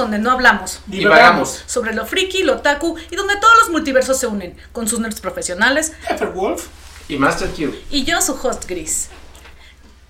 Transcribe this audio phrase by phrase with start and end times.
[0.00, 0.80] donde no hablamos.
[0.86, 1.62] Divagamos.
[1.66, 5.20] Sobre lo friki, lo taku y donde todos los multiversos se unen, con sus nerds
[5.20, 5.92] profesionales.
[6.34, 6.66] Wolf.
[7.08, 7.74] Y Master Q.
[7.90, 9.08] Y yo, su host Gris.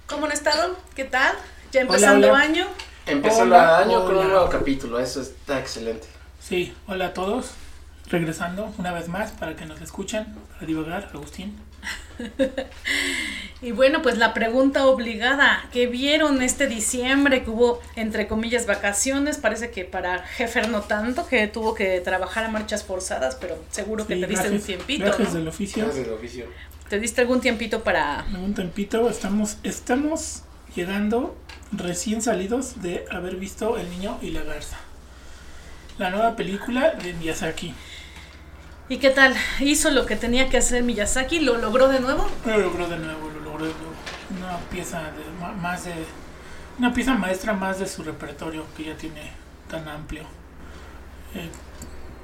[0.07, 0.77] ¿Cómo han estado?
[0.95, 1.35] ¿Qué tal?
[1.73, 2.41] Ya empezando hola.
[2.41, 2.67] año.
[3.07, 4.29] Empezando Hola, el año con un hola.
[4.29, 6.07] nuevo capítulo, eso está excelente.
[6.41, 7.53] Sí, hola a todos.
[8.09, 11.57] Regresando una vez más para que nos escuchen, para divagar, Agustín.
[13.63, 19.37] Y bueno, pues la pregunta obligada, ¿qué vieron este diciembre que hubo, entre comillas, vacaciones?
[19.37, 24.07] Parece que para Jefer no tanto, que tuvo que trabajar a marchas forzadas, pero seguro
[24.07, 25.35] que Sí, te diste un tiempito, gajes ¿no?
[25.35, 25.85] del oficio.
[25.85, 26.46] Gracias del oficio.
[26.89, 28.25] ¿Te diste algún tiempito para...
[28.35, 30.43] Un tempito, estamos, estamos
[30.75, 31.37] llegando
[31.71, 34.78] recién salidos de haber visto El Niño y la Garza.
[35.98, 37.75] La nueva película de Miyazaki.
[38.91, 39.36] ¿Y qué tal?
[39.61, 41.39] ¿Hizo lo que tenía que hacer Miyazaki?
[41.39, 42.28] ¿Lo logró de nuevo?
[42.44, 43.94] Lo logró de nuevo, lo logró de nuevo.
[44.36, 45.94] Una pieza de, más de.
[46.77, 49.31] Una pieza maestra más de su repertorio que ya tiene
[49.70, 50.23] tan amplio.
[51.37, 51.48] Eh,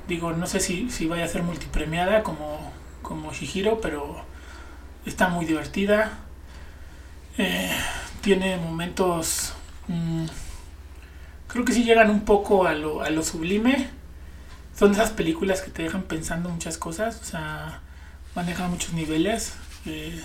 [0.09, 4.25] digo, no sé si, si vaya a ser multipremiada como, como Shihiro, pero
[5.07, 6.19] está muy divertida.
[7.39, 7.71] Eh,
[8.23, 9.55] tiene momentos.
[9.87, 10.25] mm,
[11.47, 13.89] creo que sí llegan un poco a lo, a lo sublime.
[14.79, 17.19] Son de esas películas que te dejan pensando muchas cosas.
[17.23, 17.81] O sea,
[18.35, 19.55] maneja muchos niveles.
[19.87, 20.21] eh,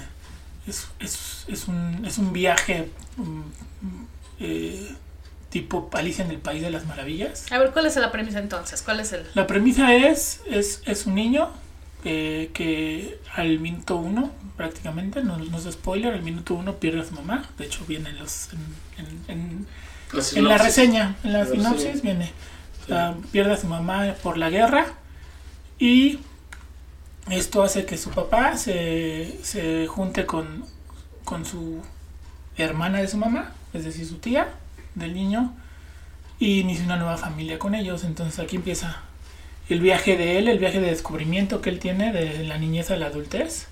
[0.67, 4.07] es, es, es, un, es un viaje mm, mm,
[4.41, 4.95] eh,
[5.49, 7.51] tipo Alicia en el País de las Maravillas.
[7.51, 8.81] A ver, ¿cuál es la premisa entonces?
[8.83, 9.25] ¿Cuál es el...?
[9.33, 11.49] La premisa es, es, es un niño
[12.05, 17.05] eh, que al minuto uno, prácticamente, no, no es spoiler, al minuto uno pierde a
[17.05, 17.49] su mamá.
[17.57, 18.49] De hecho, viene en, los,
[18.97, 19.67] en, en-
[20.35, 22.01] en- la reseña, en la La sinopsis reseña.
[22.03, 22.31] viene.
[22.83, 24.85] O sea, pierde a su mamá por la guerra
[25.79, 26.19] y
[27.29, 30.65] esto hace que su papá se, se junte con,
[31.23, 31.81] con su
[32.57, 34.49] hermana de su mamá, es decir, su tía
[34.95, 35.53] del niño,
[36.39, 38.03] y inicia una nueva familia con ellos.
[38.03, 39.01] Entonces aquí empieza
[39.69, 42.97] el viaje de él, el viaje de descubrimiento que él tiene de la niñez a
[42.97, 43.67] la adultez,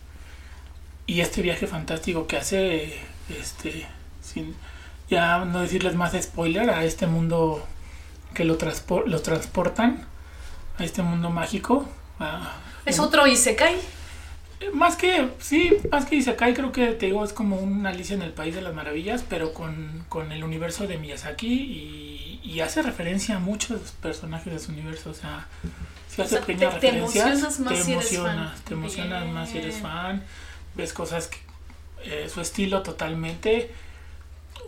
[1.08, 3.88] y este viaje fantástico que hace, este,
[4.22, 4.56] sin
[5.10, 7.66] ya no decirles más spoiler, a este mundo
[8.34, 10.06] que lo, transpor- lo transportan,
[10.78, 11.88] a este mundo mágico.
[12.20, 12.54] a-
[12.86, 13.76] ¿Es otro Isekai?
[14.74, 18.22] más que, sí, más que Isekai, creo que te digo, es como un Alicia en
[18.22, 22.82] el País de las Maravillas, pero con, con el universo de Miyazaki y, y hace
[22.82, 25.48] referencia a muchos personajes de su universo, o sea,
[26.10, 28.62] si O hace sea, pequeñas te- te referencias, emocionas más te si eres emocionas, fan.
[28.66, 30.24] te emocionas más si eres fan,
[30.76, 31.38] ves cosas que,
[32.04, 33.72] eh, su estilo totalmente,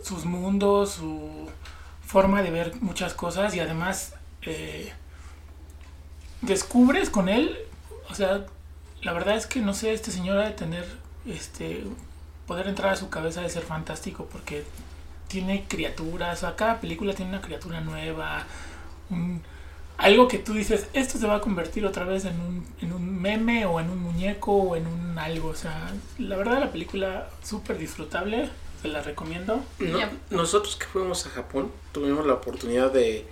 [0.02, 1.50] sus mundos, su
[2.12, 4.92] forma de ver muchas cosas y además eh,
[6.40, 7.56] descubres con él,
[8.10, 8.44] o sea,
[9.02, 10.84] la verdad es que no sé, este señor ha de tener,
[11.26, 11.84] este,
[12.46, 14.64] poder entrar a su cabeza de ser fantástico porque
[15.28, 18.44] tiene criaturas, o sea, cada película tiene una criatura nueva,
[19.10, 19.42] un-
[19.98, 23.20] algo que tú dices, esto se va a convertir otra vez en un, en un
[23.20, 27.28] meme o en un muñeco o en un algo, o sea, la verdad la película
[27.42, 28.50] súper disfrutable,
[28.88, 29.64] la recomiendo.
[29.78, 29.98] No,
[30.30, 33.24] nosotros que fuimos a Japón tuvimos la oportunidad de,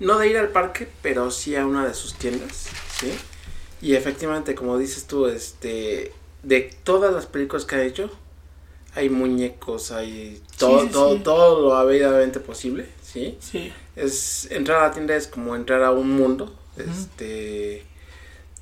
[0.00, 3.12] no de ir al parque, pero sí a una de sus tiendas, ¿sí?
[3.80, 8.10] Y efectivamente, como dices tú, este, de todas las películas que ha hecho,
[8.94, 11.22] hay muñecos, hay todo, sí, todo, sí.
[11.22, 13.38] todo lo habidamente posible, ¿sí?
[13.40, 17.84] Sí, Es, entrar a la tienda es como entrar a un mundo, este...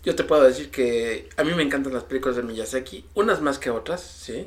[0.05, 3.59] Yo te puedo decir que a mí me encantan las películas de Miyazaki, unas más
[3.59, 4.47] que otras, ¿sí?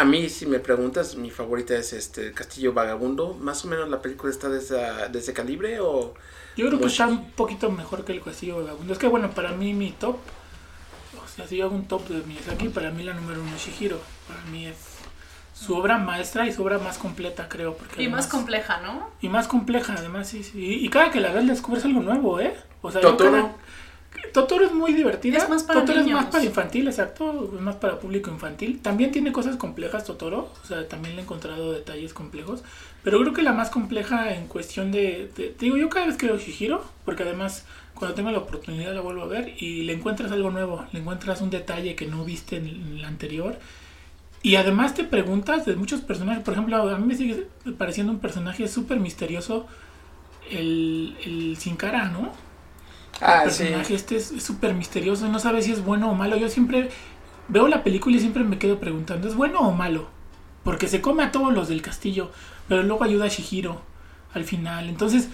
[0.00, 3.34] A mí, si me preguntas, mi favorita es este Castillo Vagabundo.
[3.34, 6.14] ¿Más o menos la película está de, esa, de ese calibre o...?
[6.56, 8.94] Yo creo que está un poquito mejor que el Castillo Vagabundo.
[8.94, 10.16] Es que bueno, para mí mi top,
[11.22, 13.60] o sea, si yo hago un top de Miyazaki, para mí la número uno es
[13.62, 14.00] Shihiro.
[14.26, 14.76] Para mí es
[15.52, 17.74] su obra maestra y su obra más completa, creo.
[17.76, 19.10] Porque Y más además- compleja, ¿no?
[19.20, 20.78] Y más compleja, además, sí, sí.
[20.82, 22.56] Y cada que la ves descubres algo nuevo, ¿eh?
[22.80, 23.32] O sea, yo Totoro.
[23.32, 23.54] cada-
[24.32, 25.38] Totoro es muy divertida.
[25.38, 26.22] Es más para Totoro es niños.
[26.22, 27.50] más para infantil, exacto.
[27.54, 28.80] Es más para público infantil.
[28.80, 30.52] También tiene cosas complejas Totoro.
[30.62, 32.62] O sea, también le he encontrado detalles complejos.
[33.02, 35.30] Pero creo que la más compleja en cuestión de...
[35.36, 38.94] de- te digo, yo cada vez que veo Shihiro, porque además cuando tengo la oportunidad
[38.94, 40.84] la vuelvo a ver y le encuentras algo nuevo.
[40.92, 43.58] Le encuentras un detalle que no viste en, en el anterior.
[44.42, 46.42] Y además te preguntas de muchos personajes.
[46.42, 49.66] Por ejemplo, a mí me sigue pareciendo un personaje súper misterioso
[50.50, 52.32] el, el Sin Cara, ¿no?
[53.20, 56.36] Ah, el personaje este es es súper misterioso, no sabes si es bueno o malo.
[56.36, 56.90] Yo siempre
[57.48, 60.08] veo la película y siempre me quedo preguntando, ¿es bueno o malo?
[60.64, 62.30] Porque se come a todos los del castillo,
[62.68, 63.82] pero luego ayuda a Shihiro
[64.34, 64.88] al final.
[64.88, 65.28] Entonces,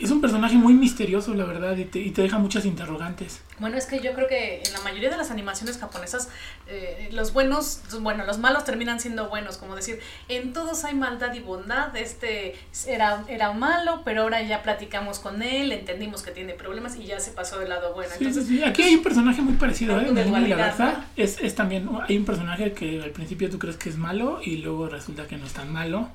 [0.00, 3.40] es un personaje muy misterioso, la verdad, y te, y te deja muchas interrogantes.
[3.58, 6.28] Bueno, es que yo creo que en la mayoría de las animaciones japonesas,
[6.66, 11.32] eh, los buenos, bueno, los malos terminan siendo buenos, como decir, en todos hay maldad
[11.34, 12.54] y bondad, este
[12.86, 17.18] era, era malo, pero ahora ya platicamos con él, entendimos que tiene problemas y ya
[17.20, 18.10] se pasó del lado bueno.
[18.18, 18.64] Sí, Entonces, sí, sí.
[18.64, 20.08] Aquí hay un personaje muy parecido, ¿eh?
[20.08, 21.06] Emily la.
[21.16, 24.58] Es, es también, hay un personaje que al principio tú crees que es malo y
[24.58, 26.10] luego resulta que no es tan malo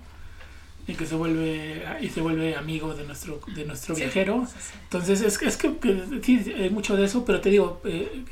[0.88, 4.46] y que se vuelve y se vuelve amigo de nuestro de nuestro Sí, viajero.
[4.48, 4.74] sí, sí.
[4.84, 8.24] Entonces es, es que, que sí, hay mucho de eso, pero te digo, eh,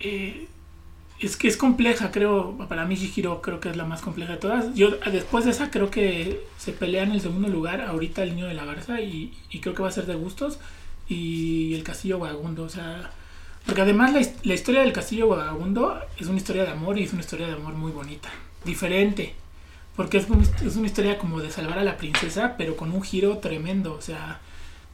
[0.00, 0.46] eh,
[1.20, 4.38] es que es compleja, creo, para mí Shihiro creo que es la más compleja de
[4.38, 4.74] todas.
[4.74, 8.46] Yo después de esa creo que se pelea en el segundo lugar ahorita el niño
[8.46, 10.60] de la garza y, y creo que va a ser de gustos
[11.08, 13.10] y el castillo vagabundo, o sea,
[13.66, 17.12] porque además la, la historia del castillo vagabundo es una historia de amor y es
[17.12, 18.28] una historia de amor muy bonita,
[18.64, 19.34] diferente.
[19.98, 23.02] Porque es, un- es una historia como de salvar a la princesa, pero con un
[23.02, 24.40] giro tremendo, o sea...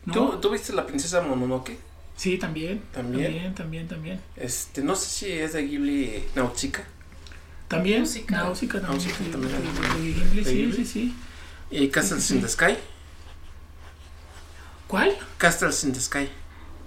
[0.06, 0.12] ¿no?
[0.14, 1.78] ¿Tú, ¿Tú viste la princesa Mononoke?
[2.16, 2.82] Sí, también.
[2.92, 3.24] ¿También?
[3.32, 4.20] También, también, también.
[4.34, 6.84] Este, no sé si es de Ghibli Nausicaa.
[7.68, 7.98] También.
[8.02, 8.36] Nausicaa.
[8.44, 8.98] Nausicaa también.
[9.02, 9.52] Nausicaa sí, también.
[9.52, 10.72] de- de Ghibli, ¿De Sí, Ghibli?
[10.76, 11.14] sí, sí.
[11.70, 12.46] Y Castles Sí, in sí.
[12.46, 12.76] the Sky.
[14.88, 15.16] ¿Cuál?
[15.38, 16.28] Castles in the Sky.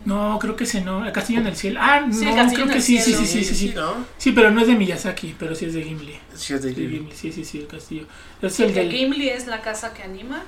[0.08, 1.06] No, creo que ese no.
[1.06, 1.80] El Castillo en el Cielo.
[1.84, 3.74] Ah, Sí, no, creo que sí, sí, sí, sí, sí, sí.
[3.76, 4.06] ¿no?
[4.18, 6.16] Sí, pero no es de Miyazaki, pero sí es de Gimli.
[6.34, 6.74] Sí, es de.
[6.74, 8.06] Gimli, sí, sí, sí, el castillo.
[8.42, 10.44] Es Sí, el el de del, Gimli es la casa que anima.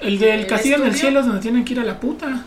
[0.00, 0.94] el del ¿El Castillo en el?
[0.94, 2.44] Cielo es donde tienen que ir a la puta.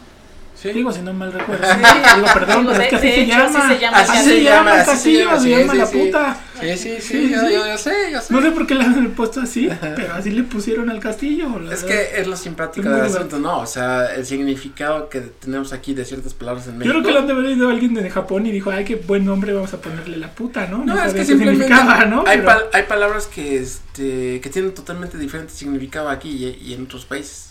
[0.55, 0.69] Sí.
[0.71, 1.63] Digo, si no mal recuerdo.
[1.67, 1.79] Sí.
[2.15, 3.45] Digo, perdón, Digo, pero es que así se hecho, llama.
[3.59, 4.43] así se llama Así el se castillo.
[4.49, 5.97] llama se llama, se sí, llama sí, la sí.
[5.97, 6.37] puta.
[6.61, 7.53] Sí, sí, Sí, sí, yo, sí.
[7.53, 8.33] yo, yo sé, yo sé.
[8.33, 11.59] No sé por qué le han puesto así, pero así le pusieron al castillo.
[11.59, 11.87] la Es verdad.
[12.13, 13.59] que es lo simpático del asunto, ¿no?
[13.59, 16.93] O sea, el significado que tenemos aquí de ciertas palabras en Yo México.
[16.93, 19.25] creo que lo han de haber ido alguien de Japón y dijo, ay, qué buen
[19.25, 20.85] nombre, vamos a ponerle la puta, ¿no?
[20.85, 22.23] No, es que simplemente significaba, ¿no?
[22.25, 26.73] hay, Pero- pal- hay palabras que, este, que tienen totalmente diferente significado aquí y, y
[26.73, 27.49] en otros países.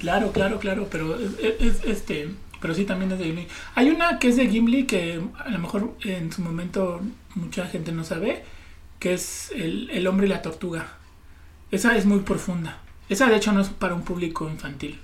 [0.00, 1.30] Claro, claro, claro, pero es,
[1.60, 2.30] es- este,
[2.60, 3.46] pero sí también es de Gimli.
[3.74, 7.00] Hay una que es de Gimli que a lo mejor en su momento
[7.34, 8.44] mucha gente no sabe,
[8.98, 10.96] que es el, el hombre y la tortuga.
[11.70, 12.78] Esa es muy profunda.
[13.08, 14.98] Esa de hecho no es para un público infantil.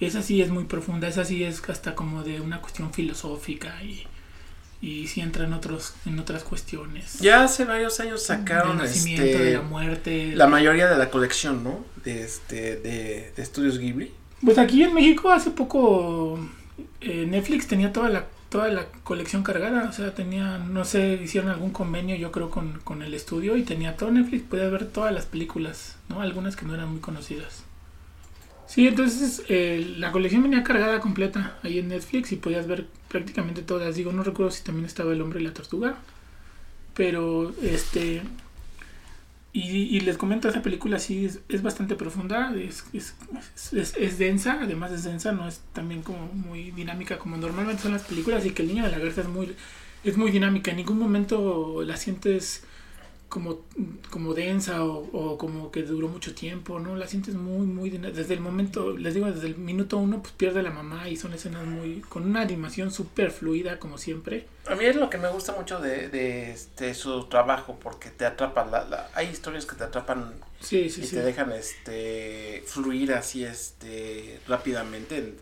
[0.00, 4.04] Esa sí es muy profunda, esa sí es hasta como de una cuestión filosófica y,
[4.80, 7.20] y sí entra en otros, en otras cuestiones.
[7.20, 10.32] Ya hace varios años sacaron del nacimiento, este, de la muerte.
[10.34, 11.84] la mayoría de la colección, ¿no?
[12.04, 14.12] De, este, de, de estudios Ghibli.
[14.44, 16.38] Pues aquí en México hace poco
[17.00, 21.48] eh, Netflix tenía toda la toda la colección cargada, o sea, tenía, no sé, hicieron
[21.48, 25.10] algún convenio yo creo con, con el estudio y tenía todo Netflix, podías ver todas
[25.10, 26.20] las películas, ¿no?
[26.20, 27.64] Algunas que no eran muy conocidas.
[28.66, 33.62] Sí, entonces eh, la colección venía cargada completa ahí en Netflix y podías ver prácticamente
[33.62, 33.96] todas.
[33.96, 35.96] Digo, no recuerdo si también estaba El hombre y la tortuga,
[36.94, 38.20] pero este
[39.52, 39.60] y,
[39.96, 43.14] y les comento, esa película sí es, es bastante profunda, es, es,
[43.96, 48.04] es, densa, además es densa, no es también como muy dinámica como normalmente son las
[48.04, 49.54] películas y que el niño de la garza es muy,
[50.04, 52.64] es muy dinámica, en ningún momento la sientes
[53.32, 53.60] como,
[54.10, 56.96] como densa o, o como que duró mucho tiempo, ¿no?
[56.96, 57.88] La sientes muy, muy.
[57.88, 61.32] Desde el momento, les digo, desde el minuto uno, pues pierde la mamá y son
[61.32, 64.46] escenas muy, con una animación súper fluida como siempre.
[64.66, 68.26] A mí es lo que me gusta mucho de, de este, su trabajo, porque te
[68.26, 71.14] atrapa, la, la- hay historias que te atrapan Sí, sí, y sí.
[71.16, 75.34] te dejan este fluir así este rápidamente.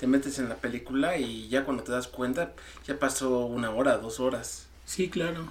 [0.00, 2.54] Te metes en la película y ya cuando te das cuenta,
[2.88, 4.66] ya pasó una hora, dos horas.
[4.84, 5.46] Sí, claro,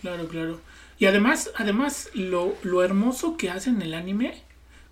[0.00, 0.60] claro, claro.
[1.02, 4.40] Y además, además lo, lo hermoso que hacen el anime,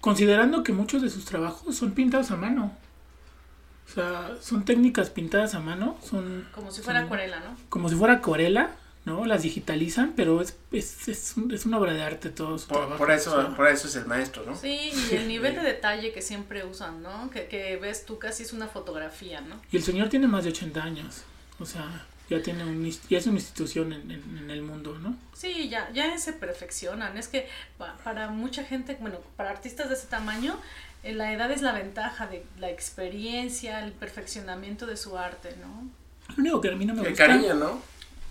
[0.00, 2.76] considerando que muchos de sus trabajos son pintados a mano.
[3.88, 7.56] O sea, son técnicas pintadas a mano, son Como si fuera acuarela, ¿no?
[7.68, 8.72] como si fuera acuarela,
[9.04, 9.24] ¿no?
[9.24, 12.78] Las digitalizan, pero es, es, es, un- es una obra de arte todo su Por,
[12.78, 12.98] trabajo.
[12.98, 14.56] por eso, o sea, por eso es el maestro, ¿no?
[14.56, 17.30] Sí, y el nivel de detalle que siempre usan, ¿no?
[17.30, 19.54] Que, que ves tú casi es una fotografía, ¿no?
[19.70, 21.22] Y el señor tiene más de 80 años,
[21.60, 25.16] o sea, ya tiene un, ya es una institución en, en- en el mundo, ¿no?
[25.34, 27.18] Sí, ya, ya se perfeccionan.
[27.18, 27.46] Es que
[27.76, 30.56] pa- para mucha gente, bueno, para artistas de ese tamaño,
[31.02, 35.88] eh, la edad es la ventaja de la experiencia, el perfeccionamiento de su arte, ¿no?
[36.36, 37.26] Lo único que a mí no me El gusta...
[37.26, 37.82] cariño, ¿no?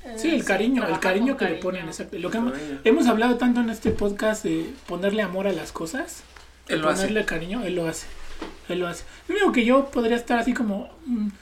[0.05, 1.85] Eh, Sí, el cariño, el cariño que le ponen.
[1.87, 2.17] exacto.
[2.17, 2.39] Lo que
[2.85, 6.23] hemos, hablado tanto en este podcast de ponerle amor a las cosas,
[6.69, 7.01] Él lo hace.
[7.07, 8.07] ponerle cariño, él lo hace.
[8.69, 9.03] Él lo hace.
[9.27, 11.33] Lo único que yo podría estar así como un,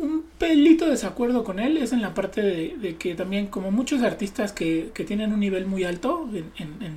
[0.00, 3.70] un pelito de desacuerdo con él es en la parte de, de que también, como
[3.70, 6.96] muchos artistas que, que tienen un nivel muy alto en, en, en,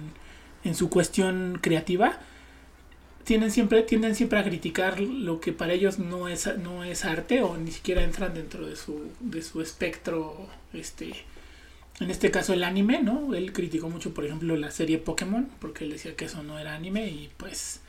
[0.63, 2.19] en su cuestión creativa,
[3.23, 7.41] tienen siempre, tienden siempre a criticar lo que para ellos no es, no es arte
[7.41, 11.13] o ni siquiera entran dentro de su, de su espectro, este,
[11.99, 13.33] en este caso el anime, ¿no?
[13.33, 16.75] Él criticó mucho, por ejemplo, la serie Pokémon, porque él decía que eso no era
[16.75, 17.81] anime y pues,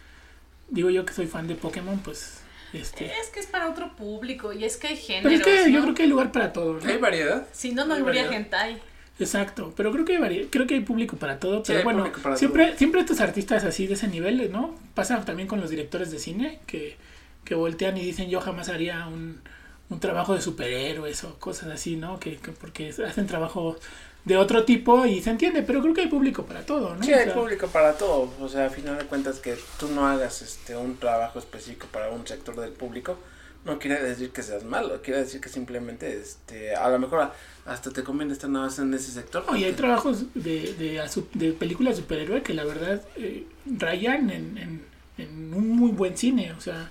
[0.70, 2.43] digo yo que soy fan de Pokémon, pues
[2.74, 5.72] Este, Es que es para otro público y es que hay pero géneros, es que
[5.72, 6.88] yo creo que hay lugar para todo, ¿no?
[6.88, 7.46] Hay variedad.
[7.52, 8.80] Si no, no Hay habría hentai.
[9.18, 11.84] Exacto, pero creo que hay vari- creo que hay público para todo, Sí, pero hay
[11.84, 14.74] bueno, siempre siempre estos artistas así de ese nivel, ¿no?
[14.94, 16.96] Pasa también con los directores de cine que,
[17.44, 19.40] que voltean y dicen, "Yo jamás haría un,
[19.88, 22.18] un trabajo de superhéroes o cosas así, ¿no?
[22.18, 23.76] Que, que porque hacen trabajo
[24.24, 27.02] de otro tipo y se entiende, pero creo que hay público para todo, ¿no?
[27.02, 28.32] Sí, O hay sea, público para todo.
[28.40, 32.08] O sea, a final de cuentas que tú no hagas este un trabajo específico para
[32.10, 33.18] un sector del público,
[33.64, 37.30] no quiere decir que seas malo, quiere decir que simplemente este a lo mejor
[37.66, 39.44] hasta te conviene estar nada más en ese sector.
[39.46, 41.02] No, y hay trabajos de, de,
[41.34, 44.84] de películas de superhéroe que la verdad eh, rayan en, en,
[45.18, 46.52] en un muy buen cine.
[46.52, 46.90] O sea,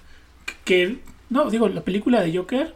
[0.66, 0.98] que,
[1.30, 2.74] no, digo, la película de Joker,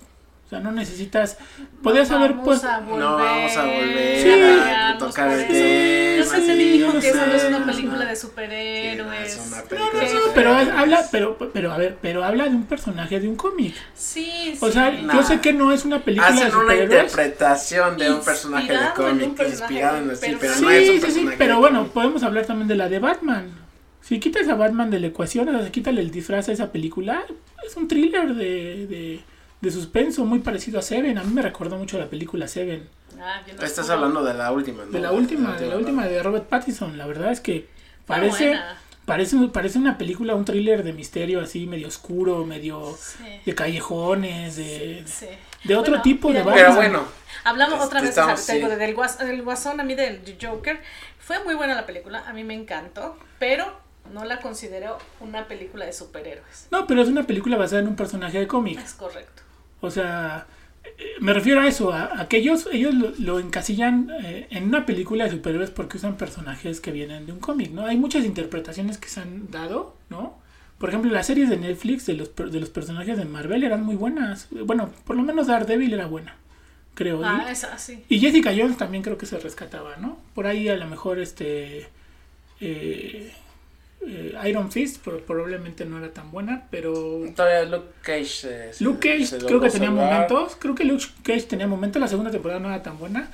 [0.48, 1.38] o sea, no necesitas.
[1.84, 2.70] Podrías haber Vamos puesto.
[2.70, 3.00] a volver.
[3.00, 4.30] No vamos a volver Sí.
[4.32, 6.18] a pelearnos tocar el tema.
[6.18, 9.28] No sé, se sí, dijo que no es una película de Sí, no, superhéroes.
[9.34, 10.32] es una No, película no, no, superhéroes.
[10.70, 13.76] pero habla, pero, pero a ver, pero habla de un personaje de un cómic.
[13.94, 14.24] Sí,
[14.54, 14.58] sí.
[14.62, 15.16] O sea, Nah.
[15.16, 16.92] yo sé que no es una película de Hacen una superhéroes.
[17.14, 20.56] interpretación de un personaje de Inspirado en un cómic, personaje, inspirado en el sí, pero
[20.62, 23.52] no es un sí, sí, pero bueno, podemos hablar también de la de Batman.
[24.02, 27.26] Si quitas a Batman de la ecuación, o sea, quítale el disfraz a esa película,
[27.68, 29.20] es un thriller de, de,
[29.62, 31.18] de suspenso muy parecido a Seven.
[31.18, 32.88] A mí me recordó mucho la película Seven.
[33.20, 34.92] Ah, yo no Estás hablando de la última, ¿no?
[34.92, 36.98] De la última, de la última de Robert Pattinson.
[36.98, 37.68] La verdad es que
[38.06, 38.60] parece,
[39.06, 43.24] parece, parece una película, un thriller de misterio así, medio oscuro, medio Sí.
[43.46, 45.26] de callejones, de, Sí.
[45.64, 46.66] de otro Bueno, tipo de mira, Batman.
[46.66, 47.04] Pero bueno,
[47.44, 48.76] Hablamos otra vez o sea, estamos, sí.
[48.78, 50.80] del, guas- del Guasón, a mí del Joker.
[51.20, 53.80] Fue muy buena la película, a mí me encantó, pero
[54.14, 56.68] no la considero una película de superhéroes.
[56.72, 58.80] No, pero es una película basada en un personaje de cómic.
[58.80, 59.44] Es correcto.
[59.82, 60.48] O sea,
[60.84, 64.64] eh, me refiero a eso, a, a que ellos, ellos lo, lo encasillan eh, en
[64.66, 67.86] una película de superhéroes porque usan personajes que vienen de un cómic, ¿no?
[67.86, 70.38] Hay muchas interpretaciones que se han dado, ¿no?
[70.80, 73.96] Por ejemplo, las series de Netflix de los, de los personajes de Marvel eran muy
[73.96, 74.48] buenas.
[74.52, 76.36] Bueno, por lo menos Daredevil era buena,
[76.94, 77.22] creo.
[77.24, 78.04] Ah, esa, sí.
[78.10, 80.20] y Jessica Jones también creo que se rescataba, ¿no?
[80.36, 81.88] Por ahí a lo mejor este...
[82.60, 83.34] eh,
[84.06, 88.42] eh, Iron Fist pro- probablemente no era tan buena, pero todavía Luke Cage.
[88.46, 90.12] eh, Luke Cage se creo que tenía salvar.
[90.30, 90.56] momentos.
[90.60, 92.00] Creo que Luke Cage tenía momentos.
[92.00, 93.30] La segunda temporada no era tan buena.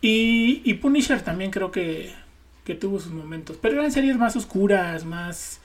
[0.00, 2.12] Y, y Punisher también creo que,
[2.64, 3.56] que tuvo sus momentos.
[3.62, 5.60] Pero eran series más oscuras, más...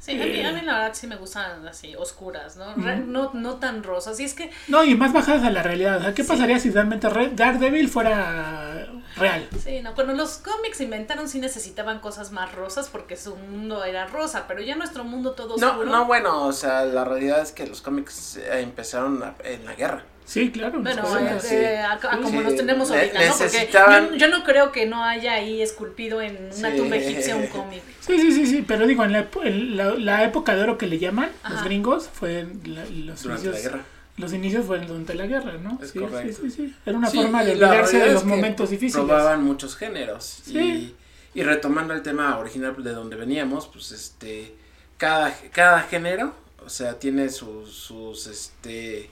[0.00, 0.46] Sí, a mí, Eh.
[0.46, 2.74] a mí la verdad sí me gustan así, oscuras, ¿no?
[2.74, 4.18] Re- no, no tan rosas.
[4.18, 5.98] Y es que, No, y más bajadas a la realidad.
[5.98, 6.28] O sea, ¿qué Sí.
[6.30, 9.46] pasaría si realmente Red- Daredevil fuera real?
[9.62, 13.84] sí, no, cuando los cómics se inventaron sí necesitaban cosas más rosas porque su mundo
[13.84, 15.90] era rosa, pero ya nuestro mundo todo No, oscuro.
[15.90, 20.04] no, bueno, o sea, la realidad es que los cómics eh, empezaron en la guerra.
[20.30, 20.78] Sí, claro.
[20.80, 21.54] Bueno, eh, sí.
[21.56, 23.36] eh, a- a como Sí, nos tenemos ne- ahorita, ¿no?
[23.36, 26.76] Porque yo, yo no creo que no haya ahí esculpido en una Sí.
[26.76, 27.82] tumba egipcia un cómic.
[27.98, 30.86] Sí, sí, sí, sí, pero digo, en la, en la, la época de oro que
[30.86, 33.84] le llaman los gringos fue en la- los Durante inicios, la guerra.
[34.18, 35.80] los inicios fueron durante la guerra, ¿no?
[35.82, 36.40] Es sí, correcto.
[36.42, 36.76] sí, sí, sí.
[36.86, 39.04] Era una Sí, forma de olvidarse de los momentos difíciles.
[39.04, 40.42] Probaban muchos géneros.
[40.44, 40.94] Sí.
[41.34, 44.54] Y, y retomando el tema original de donde veníamos, pues este.
[44.96, 46.34] Cada, cada género,
[46.64, 49.10] o sea, tiene sus, sus este.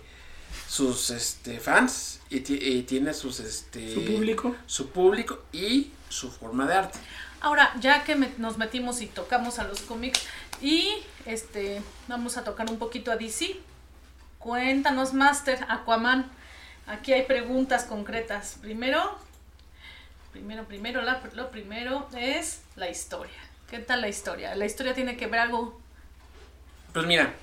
[0.66, 4.56] Sus este fans y, y tiene sus este Su público.
[4.66, 6.98] su público y su forma de arte.
[7.40, 10.20] Ahora, ya que me- nos metimos y tocamos a los cómics
[10.60, 10.90] y
[11.26, 13.56] este vamos a tocar un poquito a DC.
[14.38, 16.30] Cuéntanos, Master, Aquaman.
[16.86, 18.56] Aquí hay preguntas concretas.
[18.60, 19.18] Primero,
[20.32, 23.34] primero, primero, la- lo primero es la historia.
[23.70, 24.54] ¿Qué tal la historia?
[24.54, 25.78] La historia tiene que ver algo.
[26.92, 27.34] Pues mira,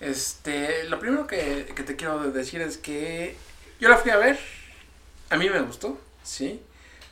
[0.00, 3.36] este, lo primero que, que te quiero decir es que
[3.80, 4.38] yo la fui a ver,
[5.30, 6.60] a mí me gustó, sí.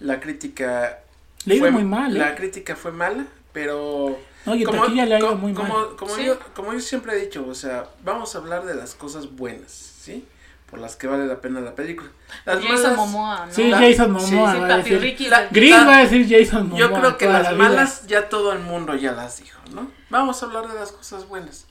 [0.01, 0.99] La crítica
[1.47, 2.19] Le fue muy mal, ¿eh?
[2.19, 5.97] La crítica fue mala, pero No, y taquilla le ha ido muy como, mal.
[5.97, 6.25] Como, Sí.
[6.25, 9.73] yo, como yo siempre he dicho, o sea, vamos a hablar de las cosas buenas,
[9.73, 10.25] ¿sí?
[10.71, 12.11] Por las que vale la pena la película.
[12.45, 13.53] Las Jason malas- Momoa, ¿no?
[13.55, 15.01] Sí, La- Jason Momoa Sí, va a decir.
[15.01, 15.29] Ricky.
[15.29, 16.79] La- Gris La- va a decir Jason Momoa.
[16.81, 19.91] Yo creo que las la malas ya todo el mundo ya las dijo, ¿no?
[20.11, 21.67] Vamos a hablar de las cosas buenas.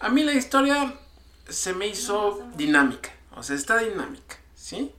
[0.00, 0.94] A mí la historia
[1.48, 4.92] se me hizo dinámica, o sea, está dinámica, ¿sí?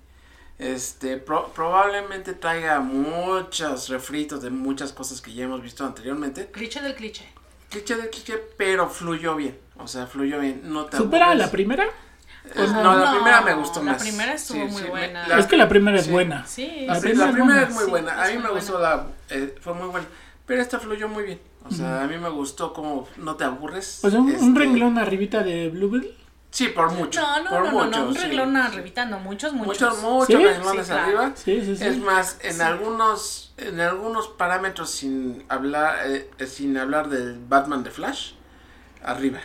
[0.60, 6.52] Este, pro- probablemente traiga muchos refritos de muchas cosas que ya hemos visto anteriormente.
[6.52, 7.28] Cliché del cliché.
[7.70, 10.62] Cliché de cliché, pero fluyó bien, o sea, fluyó bien.
[10.66, 11.86] No te ¿Supera a la primera?
[12.44, 14.02] Eh, no, la primera me gustó la más.
[14.02, 15.28] primera estuvo muy buena.
[15.28, 16.12] la- es que la primera es sí.
[16.12, 16.46] buena.
[16.46, 17.68] Sí, La, La pri- primera la es primera buena.
[17.70, 18.22] es muy Sí, buena.
[18.22, 18.60] A es mí me buena.
[18.60, 19.08] gustó la.
[19.30, 20.08] eh, fue muy buena.
[20.46, 21.40] Pero esta fluyó muy bien.
[21.66, 24.00] O sea, a mí me gustó como no te aburres.
[24.02, 26.18] Pues un, un este, renglón arribita de Blueberry.
[26.50, 27.22] Sí, por mucho.
[27.22, 28.22] No, no, por no, mucho, no, un sí.
[28.22, 29.68] renglón arribita, no, muchos, muchos.
[29.82, 30.36] Muchos, muchos ¿Sí?
[30.36, 31.32] renglones Sí, arriba.
[31.36, 31.84] Sí, sí, sí.
[31.86, 32.62] Es más, en Sí.
[32.62, 38.32] algunos en algunos parámetros sin hablar eh, eh, sin hablar del Batman de Flash,
[39.04, 39.40] arriba.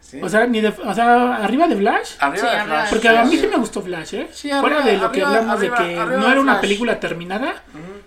[0.00, 0.20] ¿sí?
[0.22, 2.12] O sea, ni de, o sea, arriba de Flash.
[2.20, 2.90] arriba Sí, de Flash.
[2.90, 3.38] Porque a mí sí.
[3.40, 4.30] sí me gustó Flash, ¿eh?
[4.32, 7.62] Sí, Fuera de lo que hablamos arriba- de que no era una película terminada,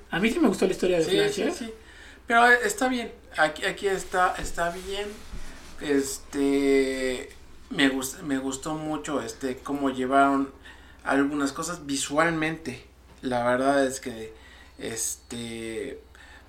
[0.09, 1.51] a mí sí me gustó la historia de Sí, Flash, sí, ¿eh?
[1.51, 1.73] sí.
[2.25, 3.11] Pero está bien.
[3.37, 5.07] Aquí, aquí está, está bien.
[5.81, 7.29] Este
[7.69, 10.51] me gust- me gustó mucho este cómo llevaron
[11.03, 12.85] algunas cosas visualmente.
[13.21, 14.33] La verdad es que
[14.77, 15.99] este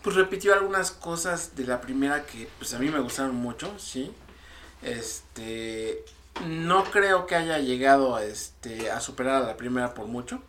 [0.02, 4.12] pues repitió algunas cosas de la primera que pues a mí me gustaron mucho, sí.
[4.82, 6.04] Este
[6.46, 10.40] no creo que haya llegado a este a superar a la primera por mucho.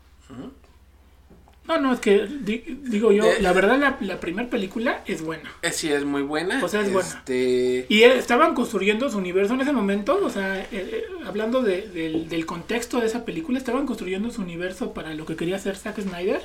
[1.68, 5.24] No, no, es que di- digo yo, Eh, la verdad la, la primera película es
[5.24, 5.52] buena.
[5.64, 6.64] Eh, Sí, es muy buena.
[6.64, 7.10] O sea, es buena.
[7.10, 11.64] Este, Y eh, estaban construyendo su universo en ese momento, o sea, eh, eh, hablando
[11.64, 15.56] de- del, del contexto de esa película, estaban construyendo su universo para lo que quería
[15.56, 16.42] hacer Zack Snyder.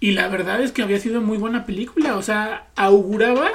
[0.00, 3.50] Y la verdad es que había sido muy buena película, o sea, auguraba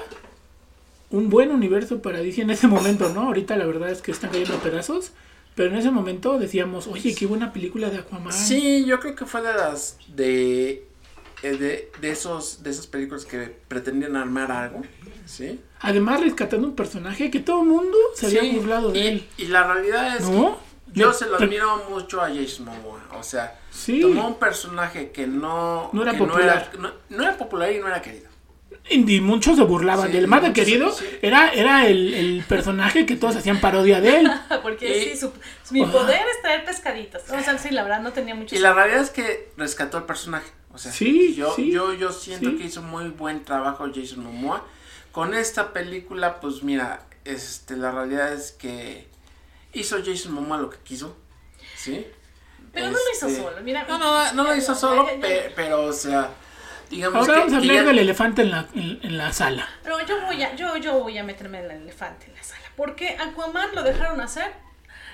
[1.12, 3.21] un buen universo para DC en ese momento, ¿no?
[3.21, 5.12] Ahorita la verdad es que están cayendo pedazos,
[5.60, 8.32] pero en ese momento decíamos, oye, qué buena película de Aquaman.
[8.32, 10.88] Sí, yo creo que fue de las de
[11.44, 14.84] eh, de, de esos de esas películas que pretendían armar algo,
[15.25, 15.60] ¿sí?
[15.82, 19.28] Además rescatando un personaje que todo el mundo se había burlado de y, él.
[19.38, 20.58] y la realidad es ¿No?
[20.94, 24.00] que yo se lo admiro mucho a Jason Momoa, o sea, Sí.
[24.00, 26.72] tomó un personaje que no No era que popular.
[26.80, 28.28] no, no era popular y no era querido.
[28.89, 30.91] Y muchos se burlaban Sí, del más muchos- querido.
[30.91, 31.05] sí.
[31.22, 34.31] Era, era el, el personaje que todos hacían parodia de él.
[34.63, 35.34] Porque Y- sí, su-
[35.72, 37.22] mi poder es traer pescaditos.
[37.29, 40.05] O sea, sí, la verdad no tenía mucho Y la realidad es que rescató al
[40.05, 40.50] personaje.
[40.74, 42.58] O sea, Sí, yo, sí, yo, yo siento sí.
[42.58, 44.65] que hizo muy buen trabajo Jason Momoa.
[45.12, 49.08] Con esta película, pues mira, este, la realidad es que
[49.74, 51.15] hizo Jason Momoa lo que quiso.
[51.75, 52.05] ¿Sí?
[52.72, 53.86] Pero no lo hizo Este, solo, mira.
[53.88, 55.22] No, no, no lo Ya, hizo ya, solo, ya, ya.
[55.22, 56.29] pe- pero, o sea,
[56.89, 59.67] digamos Ahora que, vamos a hablar ya- del elefante en la, en, en la sala.
[59.84, 62.62] Pero yo voy a, yo, yo voy a meterme en el elefante en la sala.
[62.75, 64.51] Porque Aquaman lo dejaron hacer.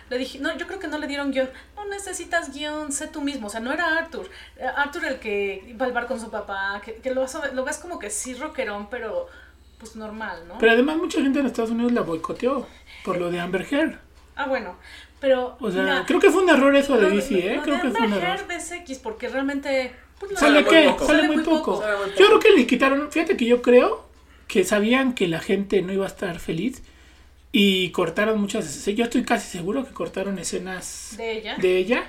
[0.10, 1.50] Le dije, no, yo creo que no le dieron guion.
[1.75, 3.48] No necesitas guion, sé tú mismo.
[3.48, 4.29] O sea, no era Arthur.
[4.75, 7.63] Arthur el que iba al bar con su papá, que, que lo, vas a- lo
[7.65, 9.27] ves como que sí rockerón, pero
[9.79, 10.58] pues normal, ¿no?
[10.60, 12.68] Pero además mucha gente en Estados Unidos la boicoteó
[13.03, 13.96] por lo de Amber Heard.
[14.35, 14.75] ah, bueno.
[15.20, 15.57] Pero.
[15.59, 17.55] O sea, mira, creo que fue un error eso de DC, ¿eh?
[17.55, 18.40] lo Creo de que fue un Amber error.
[18.42, 19.96] Heard es X, porque realmente.
[20.20, 20.84] Pues, ¿Sale muy qué?
[20.90, 21.06] poco.
[21.06, 21.60] Sale Sale muy muy poco.
[21.74, 21.82] poco.
[21.82, 24.06] Sale muy Yo creo que le quitaron, fíjate que yo creo
[24.48, 26.84] que sabían que la gente no iba a estar feliz
[27.51, 28.98] y cortaron muchas escenas.
[28.98, 31.56] Yo estoy casi seguro que cortaron escenas De ella.
[31.58, 32.04] de ella.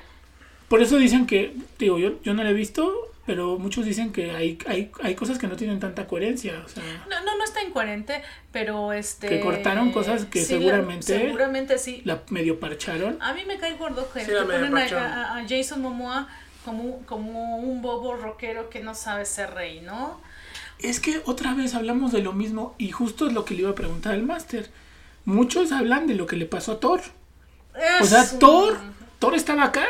[0.69, 2.93] Por eso dicen que, digo, yo, yo no la he visto,
[3.25, 6.61] pero muchos dicen que hay, hay, hay cosas que no tienen tanta coherencia.
[6.65, 9.29] O sea, No, no, no está incoherente, pero este.
[9.29, 12.03] Que cortaron cosas que sí, la- seguramente- seguramente sí.
[12.05, 13.17] la medio parcharon.
[13.23, 16.29] A mí me cae gordo que, Sí, que ponen a- a Jason Momoa
[16.67, 20.21] como, como un bobo rockero que no sabe ser rey, ¿no?
[20.81, 23.71] Es que otra vez hablamos de lo mismo y justo es lo que le iba
[23.71, 24.69] a preguntar al máster.
[25.25, 27.01] Muchos hablan de lo que le pasó a Thor.
[28.01, 28.79] O sea, Thor,
[29.21, 29.87] Thor estaba acá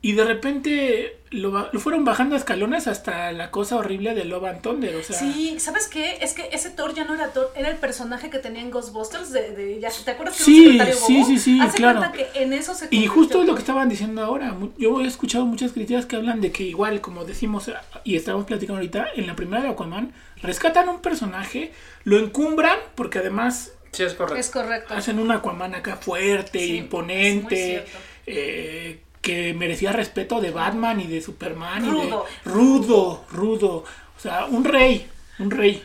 [0.00, 4.62] y de repente lo, lo fueron bajando escalones hasta la cosa horrible de Love and
[4.62, 4.94] Thunder.
[4.96, 6.18] O sea, Sí, ¿sabes qué?
[6.20, 9.32] Es que ese Thor ya no era Thor, era el personaje que tenía en Ghostbusters
[9.32, 11.26] de, de ya, ¿te acuerdas que Sí, era un secretario sí, bobo?
[11.26, 11.98] sí, sí, Hace claro.
[11.98, 14.56] cuenta que en eso se Y justo es lo que estaban diciendo ahora.
[14.78, 17.70] Yo he escuchado muchas críticas que hablan de que igual, como decimos
[18.04, 21.72] y estamos platicando ahorita, en la primera de Aquaman, rescatan un personaje,
[22.04, 24.38] lo encumbran, porque además Sí, es correcto.
[24.38, 24.94] Es correcto.
[24.94, 27.98] hacen un Aquaman acá fuerte, Sí, es muy imponente, cierto.
[28.26, 31.84] eh, que merecía respeto de Batman y de Superman.
[31.84, 32.26] y de- Rudo.
[32.46, 33.84] rudo, rudo.
[34.16, 35.06] O sea, un rey,
[35.38, 35.84] un rey.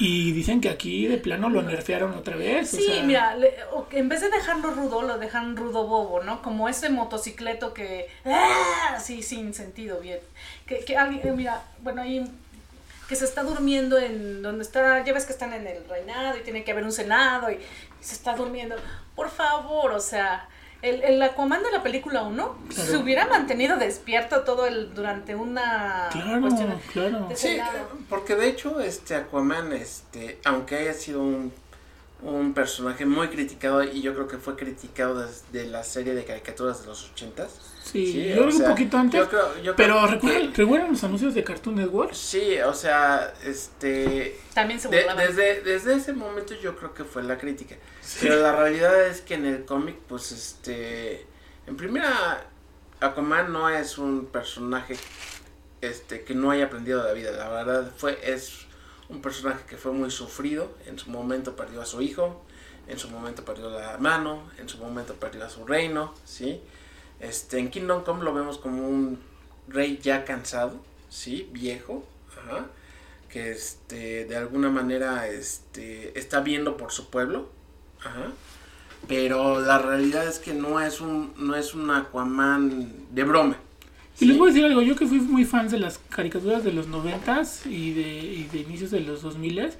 [0.00, 2.74] Y dicen que aquí de plano lo nerfearon otra vez.
[2.74, 6.22] o Sí, sea, mira, le- o en vez de dejarlo rudo, lo dejan rudo bobo,
[6.24, 6.42] ¿no?
[6.42, 8.08] Como ese motocicleto que...
[8.24, 8.98] ¡Ah!
[9.00, 10.18] Sí, sin sentido, bien.
[10.66, 12.28] Que, que alguien, eh, mira, bueno, ahí
[13.08, 16.40] que se está durmiendo en donde está, ya ves que están en el reinado y
[16.42, 17.60] tiene que haber un senado y, y
[18.04, 18.74] se está durmiendo.
[19.14, 20.48] Por favor, o sea,
[20.82, 22.90] el, el Aquaman de la película 1 Claro.
[22.90, 27.28] se hubiera mantenido despierto todo el durante una Claro, cuestión claro.
[27.34, 27.58] Sí,
[28.08, 31.52] porque de hecho este Aquaman, este, aunque haya sido un,
[32.22, 36.80] un personaje muy criticado y yo creo que fue criticado desde la serie de caricaturas
[36.80, 37.60] de los ochentas.
[37.84, 39.20] Sí, Sí, yo creo sea, un poquito antes.
[39.20, 42.14] yo creo- yo pero ¿recuerdan, que- ¿recuerdan los anuncios de Cartoon Network?
[42.14, 47.22] Sí, o sea, este, También se de- desde, desde ese momento yo creo que fue
[47.22, 47.76] la crítica.
[48.20, 51.26] Pero la realidad es que en el cómic, pues este,
[51.66, 52.46] en primera,
[53.00, 54.96] Aquaman no es un personaje
[55.82, 57.30] este que no haya aprendido de la vida.
[57.32, 58.65] La verdad fue es
[59.08, 60.70] un personaje que fue muy sufrido.
[60.86, 62.42] En su momento perdió a su hijo,
[62.88, 66.60] en su momento perdió la mano, en su momento perdió a su reino, sí.
[67.20, 69.18] Este en Kingdom Come lo vemos como un
[69.68, 72.04] rey ya cansado, sí, viejo,
[72.36, 72.66] ajá,
[73.28, 77.48] que este de alguna manera este está viendo por su pueblo,
[78.00, 78.32] ajá.
[79.08, 83.56] Pero la realidad es que no es un, no es un Aquaman de broma.
[84.20, 86.72] Y les voy a decir algo, yo que fui muy fan de las caricaturas de
[86.72, 89.70] los noventas y de, y de inicios de los 2000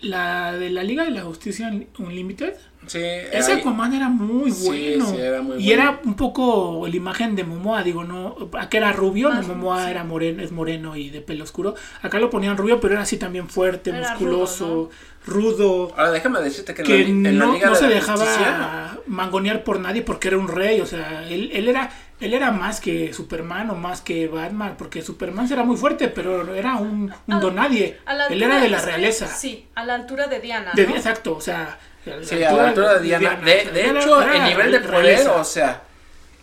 [0.00, 2.54] la de la Liga de la Justicia Unlimited,
[2.86, 2.98] Sí,
[3.32, 5.06] ese ahí- Aquaman era muy Sí, bueno.
[5.10, 5.72] sí, era muy y bueno.
[5.82, 9.84] era un poco la imagen de Momoa, digo, no, acá era rubio, no Más, Momoa
[9.86, 9.90] sí.
[9.90, 11.74] era moreno, es moreno y de pelo oscuro.
[12.00, 14.88] Acá lo ponían rubio, pero era así también fuerte, Era musculoso,
[15.26, 17.78] rudo, Ahora déjame decirte que, en que la, li- en la no, Liga no de
[17.78, 21.66] se la dejaba Justicia- mangonear por nadie porque era un rey, o sea, él, él
[21.68, 21.90] era
[22.20, 26.54] él era más que Superman o más que Batman, porque Superman era muy fuerte, pero
[26.54, 27.98] era un, un A- donadie.
[28.06, 29.26] A Él era de la es que- realeza.
[29.28, 30.72] Sí, a la altura de Diana.
[30.74, 30.96] De- ¿no?
[30.96, 33.36] Exacto, o sea, a Sí, a la altura de Diana.
[33.36, 35.34] De, hecho, era el nivel de poder, realeza.
[35.36, 35.82] o sea,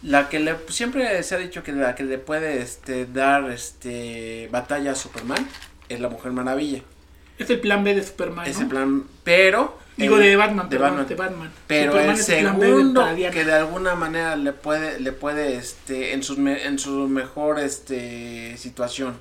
[0.04, 4.48] la que le siempre se ha dicho que la que le puede este dar este
[4.52, 5.48] batalla a Superman
[5.90, 6.82] es la Mujer Maravilla.
[7.40, 8.48] Es el plan B de Superman.
[8.48, 8.70] Ese ¿no?
[8.70, 11.08] plan, pero Digo, el- de Batman, de perdón, Batman.
[11.08, 11.52] de Batman.
[11.68, 16.38] Pero Superman el segundo que de alguna manera le puede, le puede, este, en sus
[16.38, 19.16] me- en su mejor este situación,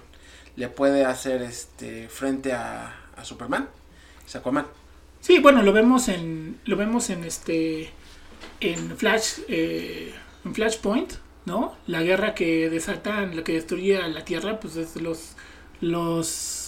[0.57, 3.69] le puede hacer este frente a, a Superman,
[4.27, 4.67] es Aquaman.
[5.21, 7.91] Sí, bueno, lo vemos en lo vemos en este
[8.61, 10.13] en Flash eh,
[10.45, 11.15] en Flashpoint,
[11.47, 11.77] ¿no?
[11.87, 15.35] La guerra que desatan, la que destruye a la Tierra, pues es los
[15.81, 16.64] los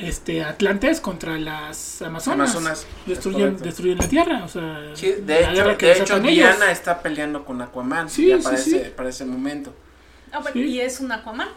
[0.00, 2.50] este Atlantes contra las Amazonas.
[2.50, 5.92] Amazonas, es destruyen destruyen la Tierra, o sea, Sí, de la hecho, guerra que de
[5.92, 6.56] hecho desatan ellos.
[6.56, 8.76] Diana está peleando con Aquaman Sí, ya sí, para, sí.
[8.76, 9.74] Ese, para ese momento.
[10.32, 10.62] Ah, bueno, Sí.
[10.62, 11.48] Y es un Aquaman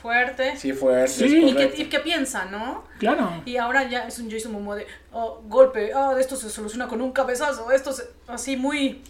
[0.00, 0.56] fuerte.
[0.56, 1.82] Sí, fuerte, ¿Y qué, correcto.
[1.82, 2.84] y qué piensa, no?
[2.98, 3.42] Claro.
[3.44, 7.00] Y ahora ya es un Jason Momoa de oh, golpe, ah, esto se soluciona con
[7.00, 9.02] un cabezazo, esto se, así muy,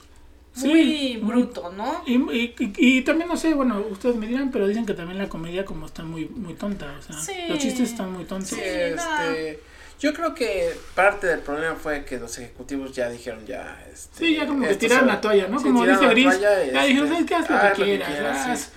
[0.56, 2.02] muy muy- bruto, ¿no?
[2.06, 5.18] Y, y, y- y también no sé, bueno, ustedes me dirán, pero dicen que también
[5.18, 7.32] la comedia como está muy muy tonta, o sea, Sí.
[7.48, 8.50] los chistes están muy tontos.
[8.50, 9.60] Sí, este,
[10.00, 14.36] yo creo que parte del problema fue que los ejecutivos ya dijeron ya, este, Sí,
[14.36, 15.58] ya como que tiraron la toalla, ¿no?
[15.58, 17.34] sí, como dice la Gris, ya dijeron, este, ¿sabes qué?
[17.34, 18.08] Haz lo que lo que quieras.
[18.08, 18.60] quieras, haz".
[18.60, 18.70] sí.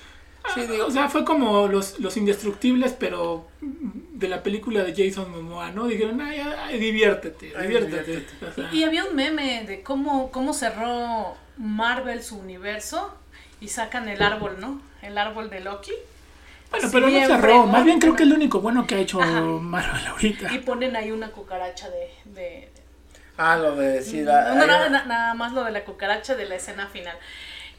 [0.55, 5.31] Sí, digo, O sea, fue como los, los indestructibles, pero de la película de Jason
[5.31, 5.87] Momoa, ¿no?
[5.87, 8.03] Dijeron, ay, ay, diviértete, Ay, diviértete.
[8.03, 8.45] diviértete.
[8.45, 13.15] O sea, Y había un meme de cómo, cómo cerró Marvel su universo
[13.61, 14.81] y sacan el árbol, ¿no?
[15.01, 15.93] El árbol de Loki.
[16.71, 17.65] bueno, pero no cerró.
[17.67, 19.41] Más bien creo que es lo único bueno que ha hecho Ajá.
[19.41, 20.53] Marvel ahorita.
[20.53, 22.11] Y ponen ahí una cucaracha de...
[22.25, 22.71] de
[23.37, 26.45] ah, lo de decir, ah, no, no, nada, nada más lo de la cucaracha de
[26.45, 27.15] la escena final.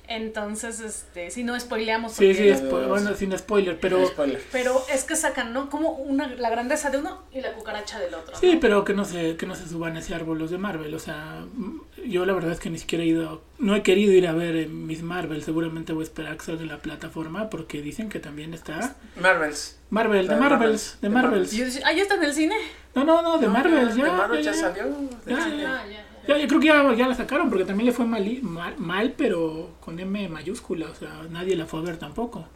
[0.07, 4.07] Entonces, este, si no spoileamos Sí, sí, spo- bueno, sin spoiler, pero...
[4.07, 4.43] spoiler.
[4.53, 5.71] Pero es que sacan, ¿no?
[5.71, 8.37] Como una, la grandeza de uno y la cucaracha del otro.
[8.37, 8.61] Sí, ¿no?
[8.61, 10.93] pero que no se, que no se suban a ese árbol los de Marvel.
[10.95, 14.13] O sea, mm, yo la verdad es que ni siquiera he ido, no he querido
[14.13, 15.43] ir a ver eh, Miss Marvel.
[15.43, 19.79] Seguramente voy a esperar que salga de la plataforma porque dicen que también está Marvels.
[19.91, 21.83] Marvel, de De Marvels, Marvels, de Marvels.
[21.85, 22.57] Ah, ya está en el cine.
[22.95, 24.05] No, no, no, de No, Marvels, ya.
[24.05, 24.61] de Marvel ya, ya, ya.
[24.69, 24.85] salió.
[25.27, 26.39] Ya, ya, ya.
[26.39, 29.71] Yo creo que ya, ya la sacaron porque también le fue mal, mal, mal, pero
[29.81, 30.87] con M mayúscula.
[30.91, 32.47] O sea, nadie la fue a ver tampoco.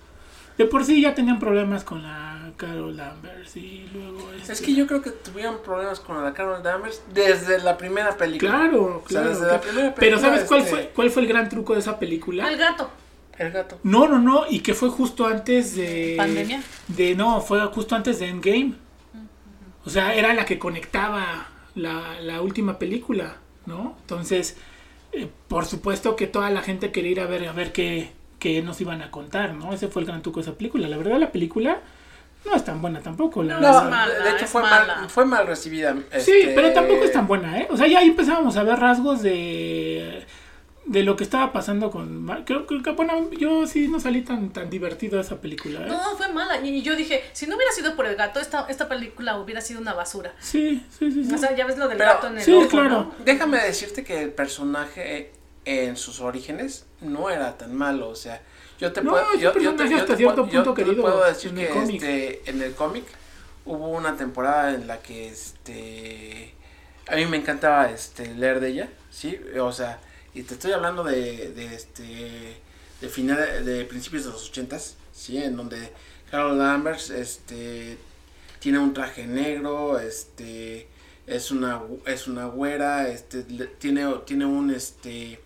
[0.57, 4.33] De por sí ya tenían problemas con la Carol Danvers y luego...
[4.33, 8.17] Es este- que yo creo que tuvieron problemas con la Carol Danvers desde la primera
[8.17, 8.51] película.
[8.51, 9.29] Claro, O sea, claro.
[9.29, 9.63] desde la claro.
[9.63, 12.51] primera Pero película, ¿sabes cuál este, fue, cuál fue el gran truco de esa película?
[12.51, 12.91] El gato.
[13.39, 13.79] El gato.
[13.85, 16.15] No, no, no, y que fue justo antes de...
[16.17, 16.61] ¿Pandemia?
[16.89, 18.75] De, no, fue justo antes de Endgame.
[19.85, 23.37] O sea, era la que conectaba la, la última película,
[23.69, 23.95] ¿no?
[24.01, 24.57] Entonces,
[25.13, 28.63] eh, por supuesto que toda la gente quería ir a ver, a ver qué, qué
[28.63, 29.73] nos iban a contar, ¿no?
[29.73, 30.89] Ese fue el gran truco de esa película.
[30.89, 31.79] La verdad, la película
[32.45, 33.43] no es tan buena tampoco.
[33.43, 33.85] La No, verdad.
[33.85, 34.97] es mala, de hecho fue mala.
[34.97, 35.95] mal, fue mal recibida.
[36.19, 37.69] Sí, este, pero tampoco es tan buena, ¿eh?
[37.71, 40.25] O sea, ya ahí empezábamos a ver rasgos de,
[40.89, 42.27] de lo que estaba pasando con...
[42.47, 45.87] Creo, que, bueno, yo sí no salí tan, tan divertido de esa película, ¿eh?
[45.87, 46.61] No, fue mala.
[46.65, 49.81] Y yo dije, si no hubiera sido por el gato, esta, esta película hubiera sido
[49.81, 50.33] una basura.
[50.41, 51.25] Sí, sí, sí.
[51.27, 51.35] sí.
[51.35, 52.89] O sea, ya ves lo del Pero- gato en el sí, ojo, claro.
[52.89, 53.15] ¿no?
[53.25, 55.33] Déjame decirte que el personaje
[55.67, 58.41] en sus orígenes no era tan malo, o sea,
[58.81, 61.03] yo te No, puedo, yo, yo te, yo te cierto puedo- yo punto te querido
[61.03, 63.05] puedo decir en que este, en el cómic
[63.67, 66.55] hubo una temporada en la que este
[67.09, 69.99] a mí me encantaba este leer de ella, sí, o sea,
[70.35, 72.61] y te estoy hablando de, de este
[73.01, 75.93] de final de principios de los ochentas, sí, en donde
[76.31, 77.97] Carol Danvers este
[78.59, 80.89] tiene un traje negro, este
[81.27, 83.43] es una es una güera, este
[83.79, 85.41] tiene tiene un este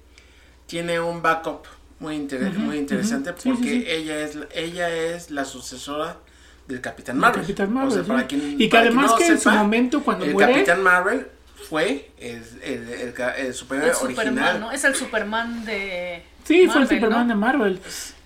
[0.66, 1.64] tiene un backup
[1.98, 3.40] muy inter- Ujú, muy interesante ujú.
[3.40, 3.84] Sí, porque sí, sí.
[3.90, 6.16] ella es la- ella es la sucesora
[6.66, 7.40] del Capitán El Marvel.
[7.42, 9.50] Capitán Marvel, O sea, para quien- y que para quien además no que en su
[9.50, 10.52] momento cuando el muere...
[10.52, 11.26] Capitán Marvel
[11.68, 14.60] fue el, el, el, el superhéroe El Superman, original.
[14.60, 14.72] ¿no?
[14.72, 16.22] Es el Superman de.
[16.44, 17.34] Sí, fue el Superman ¿no?
[17.34, 17.80] de Marvel.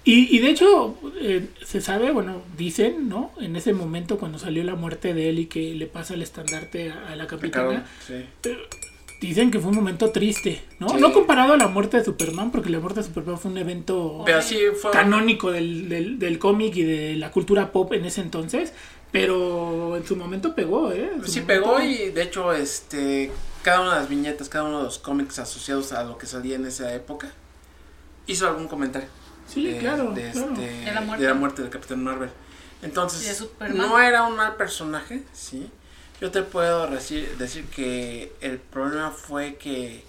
[0.04, 3.32] Y, y de hecho, eh, se sabe, bueno, dicen, ¿no?
[3.40, 6.92] En ese momento cuando salió la muerte de él y que le pasa el estandarte
[6.92, 8.24] a, a la capitana, sí.
[9.20, 10.90] dicen que fue un momento triste, ¿no?
[10.90, 10.96] Sí.
[11.00, 14.22] No comparado a la muerte de Superman, porque la muerte de Superman fue un evento
[14.24, 14.92] Pero sí fue.
[14.92, 18.74] canónico del, del, del cómic y de la cultura pop en ese entonces,
[19.20, 21.10] pero en su momento pegó, ¿eh?
[21.26, 24.84] Sí momento- pegó y de hecho este cada una de las viñetas, cada uno de
[24.84, 27.30] los cómics asociados a lo que salía en esa época
[28.26, 29.08] hizo algún comentario.
[29.48, 30.52] Sí, de, claro, de, claro.
[30.52, 31.22] este, De la muerte.
[31.24, 32.30] de la muerte del Capitán Marvel.
[32.82, 35.70] Entonces, no era un mal personaje, ¿sí?
[36.20, 40.02] Yo te puedo decir, decir que el problema fue que,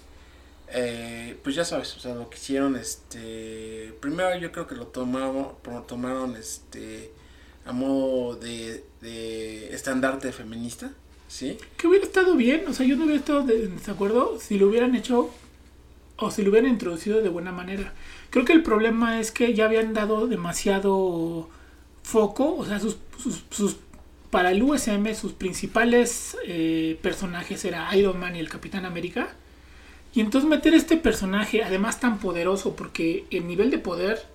[0.68, 4.86] eh, pues ya sabes, o sea, lo que hicieron, este, primero yo creo que lo
[4.88, 7.12] tomaron, lo tomaron, este,
[7.68, 10.90] a modo de, de estandarte feminista,
[11.28, 11.56] ¿sí?
[11.76, 14.66] Que hubiera estado bien, o sea, yo no hubiera estado de- en desacuerdo si lo
[14.68, 15.30] hubieran hecho
[16.16, 17.92] o si lo hubieran introducido de buena manera.
[18.30, 21.48] Creo que el problema es que ya habían dado demasiado
[22.02, 23.76] foco, o sea, sus, sus, sus-
[24.30, 29.34] para el USM sus principales eh, personajes era Iron Man y el Capitán América.
[30.14, 34.26] Y entonces meter este personaje, además tan poderoso, porque el nivel de poder,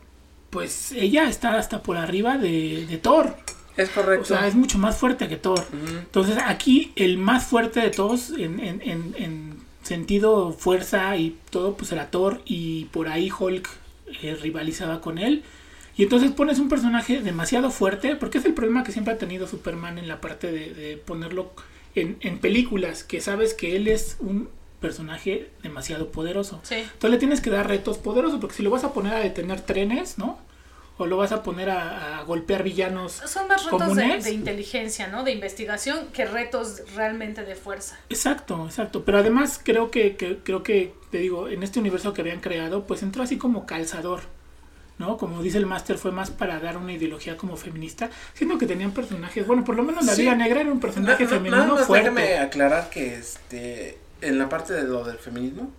[0.53, 3.35] pues ella está hasta por arriba de, de Thor.
[3.75, 4.21] Es correcto.
[4.21, 5.65] O sea, es mucho más fuerte que Thor.
[5.73, 11.75] Entonces aquí el más fuerte de todos en, en, en, en sentido fuerza y todo,
[11.75, 13.67] pues era Thor y por ahí Hulk
[14.21, 15.43] eh, rivalizaba con él.
[15.97, 19.47] Y entonces pones un personaje demasiado fuerte, porque es el problema que siempre ha tenido
[19.47, 21.51] Superman en la parte de, de ponerlo
[21.95, 24.49] en, en películas, que sabes que él es un
[24.83, 26.59] personaje demasiado poderoso.
[26.63, 26.75] Sí.
[26.75, 29.61] Entonces le tienes que dar retos poderosos, porque si lo vas a poner a detener
[29.61, 30.37] trenes, ¿no?
[30.99, 35.23] O lo vas a poner a, a golpear villanos Son más retos de, inteligencia, ¿no?
[35.23, 37.97] De investigación que retos realmente de fuerza.
[38.09, 39.03] Exacto, exacto.
[39.03, 42.83] Pero además creo que, que- creo que, te digo, en este universo que habían creado,
[42.85, 44.21] pues entró así como calzador.
[44.99, 45.17] ¿No?
[45.17, 48.91] Como dice el máster, fue más para dar una ideología como feminista, siendo que tenían
[48.91, 50.29] personajes, bueno, por lo menos la Sí.
[50.29, 52.09] Negra era un personaje Na- na- femenino nada más fuerte.
[52.11, 55.71] déjame aclarar que este en la parte de lo del feminismo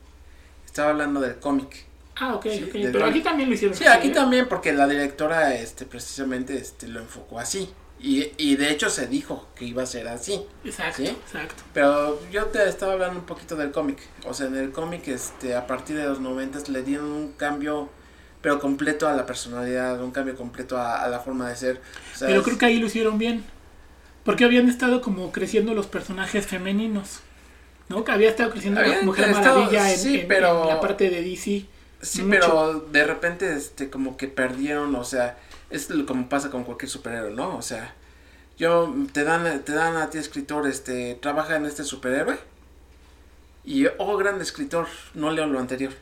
[0.65, 1.87] estaba hablando del cómic.
[2.17, 2.73] Ah, ok, Sí, ok.
[2.75, 3.77] de- Pero aquí también lo hicieron.
[3.77, 4.13] Sí, aquí ¿eh?
[4.13, 7.69] también porque la directora este precisamente este lo enfocó así
[8.01, 10.41] y, y de hecho se dijo que iba a ser así.
[10.65, 11.09] Exacto, ¿Sí?
[11.09, 11.63] exacto.
[11.73, 13.99] Pero yo te estaba hablando un poquito del cómic.
[14.27, 17.89] O sea, en el cómic este a partir de los 90 le dieron un cambio
[18.43, 21.81] pero completo a la personalidad, un cambio completo a, a la forma de ser.
[22.15, 23.43] O sea, Pero creo que ahí lo hicieron bien.
[24.23, 27.21] Porque habían estado como creciendo los personajes femeninos.
[27.89, 28.03] ¿No?
[28.05, 30.81] Que había estado creciendo la Habían Mujer estado- Maravilla en, sí, en- pero- en la
[30.81, 31.67] parte de DC.
[32.01, 32.31] Sí, mucho.
[32.41, 35.39] pero de repente, este, como que perdieron, o sea,
[35.71, 37.57] es lo- como pasa con cualquier superhéroe, ¿no?
[37.57, 37.95] O sea,
[38.59, 42.37] yo, te dan, te dan a ti escritor, este, trabaja en este superhéroe,
[43.65, 45.93] y, oh, gran escritor, no leo lo anterior.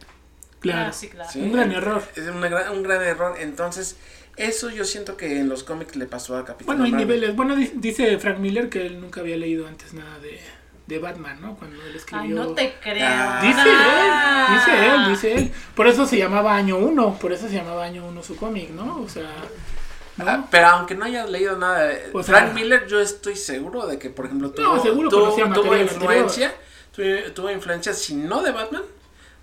[0.60, 0.88] Claro.
[0.90, 1.30] Ah, sí, claro.
[1.32, 1.40] Sí.
[1.40, 2.02] Un gran error.
[2.16, 3.96] Es una gran- un gran error, entonces,
[4.36, 7.08] eso yo siento que en los cómics le pasó a Capitán Bueno, hay Marvel.
[7.08, 7.36] niveles.
[7.36, 10.40] Bueno, di- dice Frank Miller que él nunca había leído antes nada de,
[10.86, 11.54] de Batman, ¿no?
[11.56, 12.22] Cuando él escribió.
[12.22, 13.06] Ay, no te creo.
[13.08, 13.40] Ah.
[13.42, 14.46] Dice Ah.
[14.48, 15.52] él, dice él, dice él.
[15.74, 19.00] Por eso se llamaba Año 1, por eso se llamaba Año 1 su cómic, ¿no?
[19.00, 19.30] O sea,
[20.16, 20.24] ¿no?
[20.28, 23.86] Ah, pero aunque no hayas leído nada de O sea- Frank Miller, yo estoy seguro
[23.86, 26.52] de que, por ejemplo, tuvo, No, seguro tuvo- tuvo influencia,
[26.94, 28.82] tuvo, tuvo influencia, si no de Batman,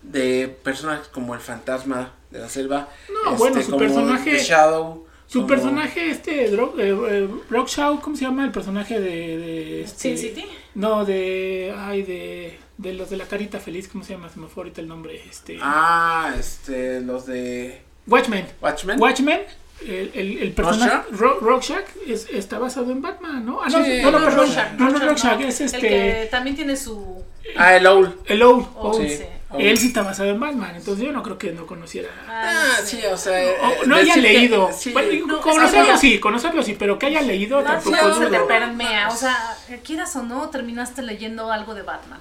[0.01, 2.87] de personajes como el fantasma de la selva.
[3.23, 5.05] No, bueno, su como personaje- The Shadow.
[5.29, 9.37] Su como- personaje, este, Dro- eh, eh, Rockshaw, ¿cómo se llama el personaje de...
[9.37, 10.45] de este, Sin City.
[10.75, 11.73] No, de...
[11.77, 12.57] Ay, de...
[12.79, 14.29] De los de la carita feliz, ¿cómo se llama?
[14.29, 15.21] Se me fue ahorita el nombre.
[15.29, 18.45] Este, Ah, este, los de Watchmen.
[18.61, 18.99] Watchmen.
[19.01, 19.41] Watchmen,
[19.85, 23.61] el, el, el personaje Ro- Rorschach es, está basado en Batman, ¿no?
[23.61, 25.47] Ah, no, Sí, no, no, no, perdón, Rorschach, no, no, Rorschach, Rorschach, no.
[25.49, 27.21] es El este, que también tiene su.
[27.57, 28.17] Ah, el Owl.
[28.25, 28.65] el Owl.
[28.75, 29.07] Owl.
[29.09, 29.23] sí.
[29.57, 32.09] Él sí está basado en Batman, entonces yo no creo que no conociera.
[32.27, 32.97] Ah, no sé.
[33.01, 33.43] sí, o sea.
[33.43, 34.69] eh, O no haya decir que- leído.
[34.77, 34.91] sí.
[34.93, 38.39] Bueno, No, conocerlo sí, conocerlo sí, pero que haya leído La tampoco acción se te
[38.41, 39.07] permea.
[39.09, 42.19] O sea, quieras o no, terminaste leyendo algo de Batman.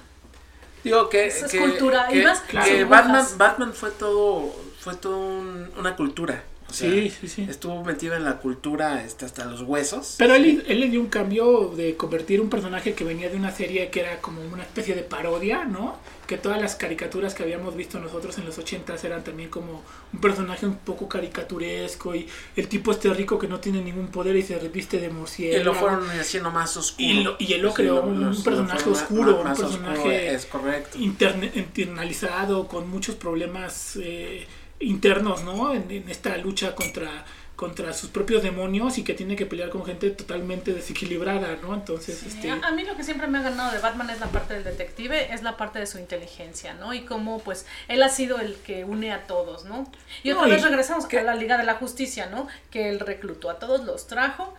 [0.83, 2.87] Digo que, Eso es que, cultura, y más Claro.
[2.87, 3.25] Batman.
[3.37, 6.43] Batman fue todo, fue todo un- una cultura.
[6.69, 7.47] O sea, Sí, sí, sí.
[7.49, 10.15] Estuvo metido en la cultura este, hasta los huesos.
[10.19, 13.51] Pero él, él le dio un cambio de convertir un personaje que venía de una
[13.51, 15.97] serie que era como una especie de parodia, ¿no?
[16.29, 20.21] Que todas las caricaturas que habíamos visto nosotros en los ochentas eran también como un
[20.21, 24.43] personaje un poco caricaturesco y el tipo este rico que no tiene ningún poder y
[24.43, 25.63] se reviste de Y murciélago.
[25.65, 27.03] lo fueron haciendo más oscuro.
[27.09, 30.99] Y lo- y él lo Sí, creó un personaje oscuro, un oscuro, personaje- es correcto.
[30.99, 34.45] interne- internalizado con muchos problemas eh,
[34.81, 35.73] internos, ¿no?
[35.73, 37.25] En, en esta lucha contra
[37.59, 41.73] contra sus propios demonios y que tiene que pelear con gente totalmente desequilibrada, ¿no?
[41.73, 44.53] Entonces, este, A, mí lo que siempre me ha ganado de Batman es la parte
[44.53, 46.93] del detective, es la parte de su inteligencia, ¿no?
[46.93, 49.91] Y cómo, pues, él ha sido el que une a todos, ¿no?
[50.23, 51.19] Y otra No, vez regresamos ¿Qué?
[51.19, 52.47] a la Liga de la Justicia, ¿no?
[52.71, 54.53] Que él reclutó a todos, los trajo.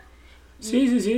[0.60, 1.12] y- Sí, sí, sí.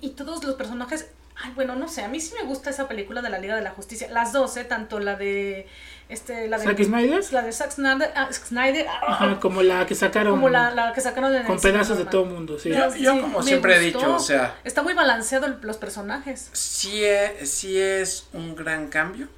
[0.00, 1.06] Y, y todos los personajes
[1.40, 3.62] Ay, bueno, no sé, a mí sí me gusta esa película de la Liga de
[3.62, 4.08] la Justicia.
[4.10, 4.64] Las dos, ¿eh?
[4.64, 5.68] Tanto la de...
[6.08, 7.22] Este, la de ¿Zack Snyder?
[7.32, 8.10] La de Zack Snyder.
[8.16, 11.46] ah, Snyder ah, Ajá, como la que sacaron como la, la que sacaron en el
[11.46, 12.70] con pedazos de todo el mundo, sí.
[12.70, 16.48] Yo- yo como siempre he dicho, o sea- Está muy balanceado el- los personajes.
[16.52, 19.28] Sí es, sí es un gran cambio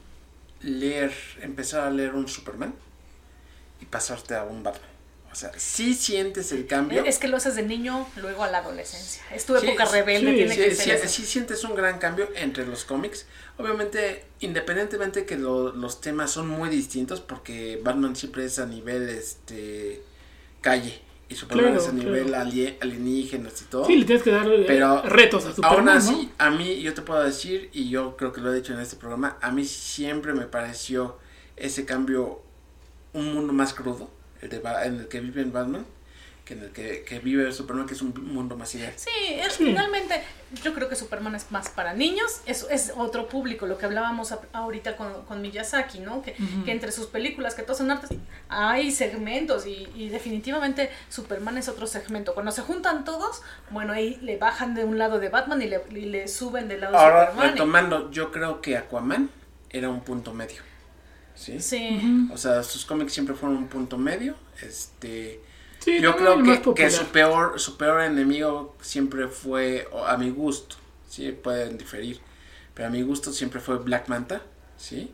[0.62, 2.72] leer, empezar a leer un Superman
[3.80, 4.89] y pasarte a un Batman.
[5.32, 7.04] O sea, sí sientes el cambio.
[7.04, 9.22] Es que lo haces de niño, luego a la adolescencia.
[9.32, 12.28] Es tu Sí, época rebelde, sí, tiene Sí, que ser sí sientes un gran cambio
[12.34, 13.26] entre los cómics.
[13.56, 19.08] Obviamente, independientemente que lo- los temas son muy distintos, porque Batman siempre es a nivel
[19.08, 20.02] este
[20.60, 22.10] calle y Superman Claro, es a claro.
[22.10, 23.84] nivel alie- alienígenas y todo.
[23.84, 25.92] Sí, le tienes que dar eh, Pero retos a Superman, Aún ¿no?
[25.92, 28.80] así, a mí, yo te puedo decir, y yo creo que lo he dicho en
[28.80, 31.18] este programa, a mí siempre me pareció
[31.56, 32.42] ese cambio
[33.12, 34.10] un mundo más crudo,
[34.42, 35.86] el de, Ba- en el que vive en Batman,
[36.44, 38.92] que en el que, que vive Superman, que es un mundo más ideal.
[38.96, 39.66] Sí, es, Sí.
[39.66, 40.20] finalmente
[40.64, 44.32] yo creo que Superman es más para niños, es, es otro público, lo que hablábamos
[44.32, 46.22] a- ahorita con, con Miyazaki, ¿no?
[46.22, 48.10] Que, que entre sus películas, que todos son artes,
[48.48, 52.34] hay segmentos y, y definitivamente Superman es otro segmento.
[52.34, 55.82] Cuando se juntan todos, bueno, ahí le bajan de un lado de Batman y le,
[55.90, 57.52] y le suben del lado de Ahora, Superman.
[57.52, 59.30] retomando, yo creo que Aquaman
[59.68, 60.62] era un punto medio.
[61.60, 62.28] ¿Sí?
[62.32, 64.34] O sea, sus cómics siempre fueron un punto medio.
[64.62, 65.40] Este.
[65.78, 70.28] Sí, Yo creo que, que su peor su peor enemigo siempre fue, o a mi
[70.28, 70.76] gusto,
[71.08, 72.20] sí, pueden diferir,
[72.74, 74.42] pero a mi gusto siempre fue Black Manta,
[74.76, 75.10] sí,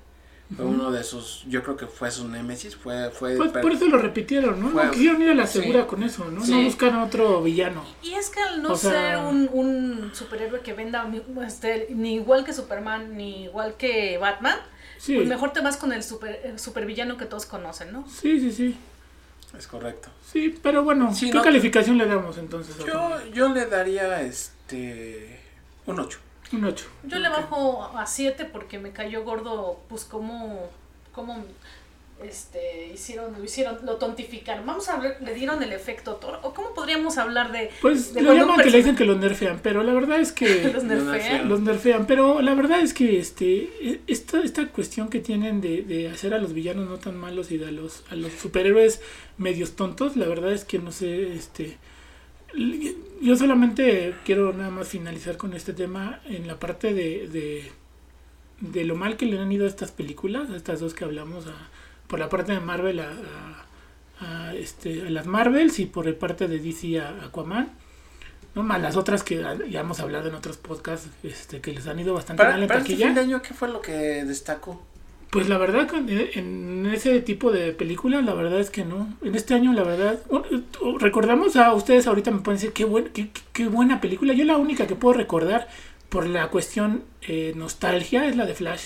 [0.57, 3.71] fue uno de sus, yo creo que fue su némesis, fue, fue, Pues per- por
[3.73, 4.71] eso lo repitieron, ¿no?
[4.71, 5.61] Fue- no quisieron ir a la sí.
[5.61, 6.45] segura con eso, ¿no?
[6.45, 6.51] Sí.
[6.51, 7.85] No buscaron otro villano.
[8.03, 11.09] Y es que al no O sea- ser un, un superhéroe que venda
[11.47, 14.59] este, ni igual que Superman, ni igual que Batman,
[14.99, 18.07] Sí, pues mejor te vas con el super, el supervillano que todos conocen, ¿no?
[18.09, 18.77] sí, sí, sí.
[19.57, 20.09] es correcto.
[20.31, 22.75] Sí, pero bueno, Sí, ¿qué no- calificación le damos entonces?
[22.81, 25.41] a Yo, yo le daría, este,
[25.87, 26.19] un 8.
[26.53, 26.87] Un 8.
[27.05, 30.71] Yo le bajo a 7 porque me cayó gordo, pues como,
[31.13, 31.45] como
[32.25, 34.65] este, hicieron, lo hicieron, lo tontificaron.
[34.67, 38.23] Vamos a ver, le dieron el efecto Thor, o cómo podríamos hablar de, Pues de
[38.23, 41.49] lo llaman que le dicen que los nerfean, pero la verdad es que los nerfean.
[41.49, 45.83] los nerfean, pero la verdad es que este e- esta, esta cuestión que tienen de,
[45.83, 49.01] de hacer a los villanos no tan malos y de a los, a los superhéroes
[49.39, 51.77] medios tontos, la verdad es que no sé, este
[53.21, 57.71] yo solamente quiero nada más finalizar con este tema en la parte de, de,
[58.61, 61.47] de lo mal que le han ido a estas películas, a estas dos que hablamos,
[61.47, 61.69] a,
[62.07, 66.19] por la parte de Marvel a, a- a, este, a las Marvels y por la
[66.19, 67.69] parte de DC a Aquaman.
[68.55, 71.99] No más las otras que ya hemos hablado en otros podcasts este, que les han
[72.01, 73.07] ido bastante mal en para este taquilla.
[73.09, 73.93] fin de año, ¿qué fue lo que
[74.25, 74.83] destacó?
[75.31, 79.15] Pues la verdad, eh, en ese tipo de películas, la verdad es que no.
[79.23, 80.19] En este año, la verdad,
[80.99, 84.33] recordamos a ustedes ahorita me pueden decir qué, buen, qué- qué buena película.
[84.33, 85.69] Yo la única que puedo recordar
[86.09, 88.85] por la cuestión eh, nostalgia es la de Flash.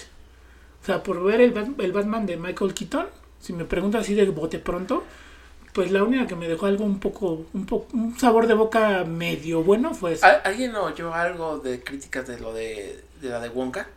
[0.83, 3.07] O sea, por ver el, Bat- el Batman de Michael Keaton,
[3.41, 5.05] si me preguntas así de bote pronto,
[5.73, 9.05] pues la única que me dejó algo un poco, un poco, un sabor de boca
[9.05, 10.19] medio bueno fue.
[10.23, 13.89] ¿Al- ¿Alguien oyó algo de críticas de lo de, de la de Wonka?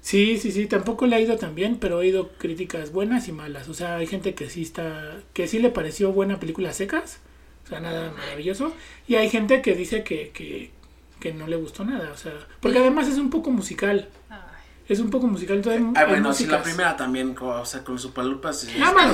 [0.00, 3.32] Sí, sí, sí, tampoco le ha ido tan bien, pero he oído críticas buenas y
[3.32, 3.68] malas.
[3.68, 7.20] O sea, hay gente que sí está, que sí le pareció buena película secas,
[7.64, 8.72] o sea, nada maravilloso.
[9.06, 10.70] Y hay gente que dice que, que,
[11.20, 14.38] que no le gustó nada, o sea, porque además es un poco musical, Ay.
[14.92, 15.56] Es un poco musical.
[15.56, 18.66] Entonces, Ah, bueno, sí, la primera también, o sea, con su palupas.
[18.78, 19.06] Nada más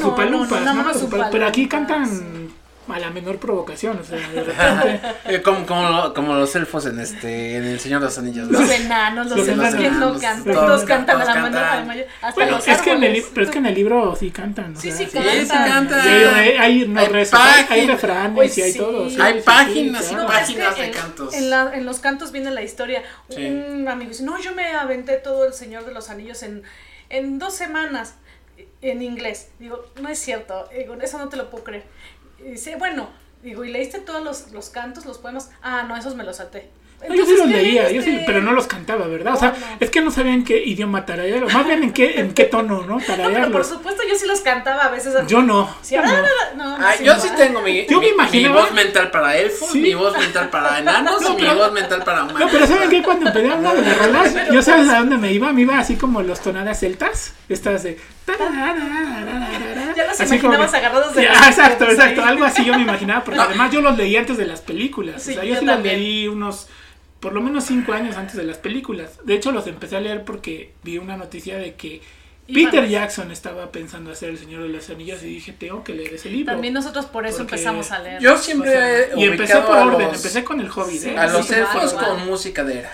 [0.64, 2.49] nada los Upalumpas, pero aquí cantan
[2.94, 5.01] a la menor provocación, o sea, de repente...
[5.27, 8.48] Eh, como, como, lo- como los elfos en este en El Señor de los Anillos,
[8.48, 8.61] ¿no?
[8.61, 11.53] Los enanos, los, Los enanos que no enanos, cantan, todos todos cantan a la cantan.
[11.53, 13.74] mano, al mayor- hasta Bueno, los es que en el, pero es que en el
[13.74, 15.40] libro sí cantan, o Sí, sea, sí, Sí, cantan.
[15.46, 16.01] sí cantan.
[16.35, 18.79] Hay, hay, no, Hay rezos, hay, refranes Pues y hay sí.
[18.79, 19.09] todo.
[19.11, 21.35] sí, Hay sí, sí, páginas y es que páginas de en- cantos.
[21.35, 23.03] En, la- en los cantos viene la historia.
[23.29, 23.44] Sí.
[23.46, 26.62] Un amigo dice, no, yo me aventé todo el Señor de los Anillos en,
[27.11, 28.14] en dos semanas
[28.81, 29.48] en inglés.
[29.59, 31.85] Digo, no es cierto, digo, eso no te lo puedo creer.
[32.38, 33.09] Y dice, bueno,
[33.42, 35.51] digo, ¿y leíste todos los, los cantos, los poemas?
[35.62, 36.70] Ah, no, esos me los salté.
[37.15, 39.35] Yo sí los ¿qué leía, yo sí, pero no los cantaba, ¿verdad?
[39.35, 42.19] O sea, No, es que no sabía en qué idioma tararearlo, más bien en qué,
[42.21, 42.87] en qué tono, ¿no?
[42.87, 43.65] No, pero por Tararearlo.
[43.65, 45.15] supuesto yo sí los cantaba a veces.
[45.29, 45.73] Yo no.
[45.81, 46.07] Sí, yo ah,
[46.57, 46.65] no.
[46.65, 47.37] no, no, Ah, sí, yo sí ah.
[47.37, 49.81] tengo mi, Yo mi- imaginaba- mi voz mental para elfos, Sí.
[49.81, 52.40] mi voz mental para enanos No, y mi voz mental para humanos.
[52.40, 53.03] No, pero ¿saben qué?
[53.03, 55.79] Cuando empecé a hablar de las rolas, yo sabes a dónde me iba, me iba
[55.79, 57.99] así como los tonadas celtas, estas de...
[59.96, 62.75] Ya los Así como imaginabas que- agarrados de Ya, las- exacto, exacto, algo así yo
[62.75, 63.44] me imaginaba, porque No.
[63.44, 65.75] además yo los leí antes de las películas, Sí, o sea, yo, yo sí los
[65.75, 65.96] también.
[65.96, 66.69] leí unos,
[67.21, 69.19] por lo menos cinco años antes de las películas.
[69.25, 72.00] De hecho, los empecé a leer porque vi una noticia de que
[72.52, 76.14] Peter Jackson estaba pensando hacer El Señor de los Anillos y dije, tengo que leer
[76.14, 76.52] ese libro.
[76.52, 78.23] También nosotros por eso empezamos a leer.
[78.23, 81.08] Yo O siempre sea, he y empecé por orden, los, empecé con el Hobbit, Sí,
[81.10, 81.19] ¿eh?
[81.19, 82.87] a los Sí, elfos con música de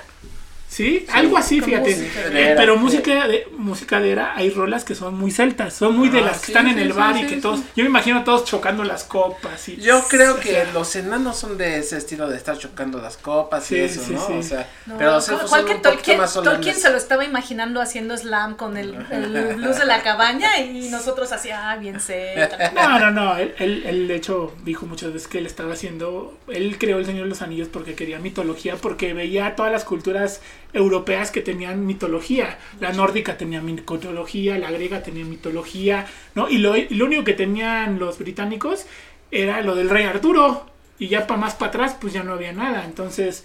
[0.75, 1.95] Sí, algo así, fíjate.
[1.95, 5.31] música de Eh, era, pero música de música de era, hay rolas que son muy
[5.31, 7.27] celtas, son muy de Ah, las que sí, están en el sí, bar sí, y
[7.29, 7.41] que sí.
[7.41, 10.73] todos, yo me imagino a todos chocando las copas y Yo creo o que sea,
[10.73, 14.15] los enanos son de ese estilo de estar chocando las copas Sí, y eso, sí,
[14.15, 14.27] ¿no?
[14.27, 14.33] sí.
[14.33, 16.97] O sea, No, pero los ¿cuál- elfos son que un Tolkien, más Tolkien se lo
[16.97, 21.77] estaba imaginando haciendo slam con el, el blues de la cabaña y nosotros así, ah,
[21.77, 22.73] bien celta.
[22.75, 26.37] No, no, no, él, él, él, de hecho dijo muchas veces que él estaba haciendo,
[26.49, 30.41] él creó el Señor de los Anillos porque quería mitología, porque veía todas las culturas
[30.75, 32.59] europeas que tenían mitología.
[32.81, 36.49] La nórdica tenía mitología, la griega tenía mitología, ¿no?
[36.51, 38.87] Y lo, único que tenían los británicos
[39.31, 40.67] era lo del rey Arturo.
[40.99, 42.85] Y ya para más para atrás, pues ya no había nada.
[42.85, 43.45] Entonces,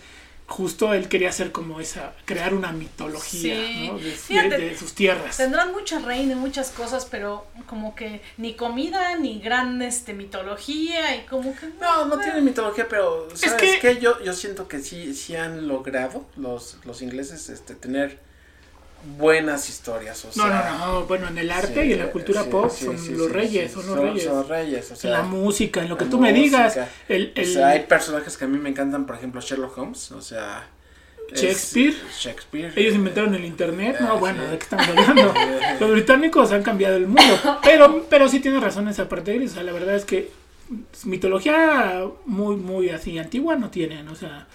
[0.49, 3.87] justo él quería hacer como esa, crear una mitología, Sí.
[3.87, 3.97] ¿no?
[3.97, 5.37] De, de- Fíjate, de sus tierras.
[5.37, 11.15] Tendrán mucha reina y muchas cosas, pero como que ni comida, ni gran este, mitología
[11.15, 11.67] y como que...
[11.79, 13.99] No, no tiene mitología, pero ¿sabes que- qué?
[14.01, 18.19] Yo, yo siento que sí, sí han logrado los, los ingleses este, tener
[19.17, 20.23] buenas historias.
[20.25, 22.49] O No, sea, no, no, bueno, en el arte sí, y en la cultura sí,
[22.49, 24.23] pop sí, son los reyes, son los reyes.
[24.23, 25.09] Son los reyes, o sea.
[25.09, 26.77] en la música, en lo que tú me digas.
[27.07, 30.11] El, el O sea, hay personajes que a mí me encantan, por ejemplo, Sherlock Holmes,
[30.11, 30.67] o sea...
[31.31, 31.95] es- Shakespeare.
[32.19, 32.73] Shakespeare.
[32.75, 33.97] ellos inventaron el internet.
[33.99, 34.19] Ah, No, sí.
[34.19, 35.33] bueno, ¿de qué estamos hablando?
[35.79, 37.59] los británicos han cambiado el mundo.
[37.63, 40.31] Pero, pero sí tienes razón esa parte, Gris, O sea, la verdad es que
[41.05, 44.07] mitología muy, muy así antigua no tienen.
[44.07, 44.47] O sea,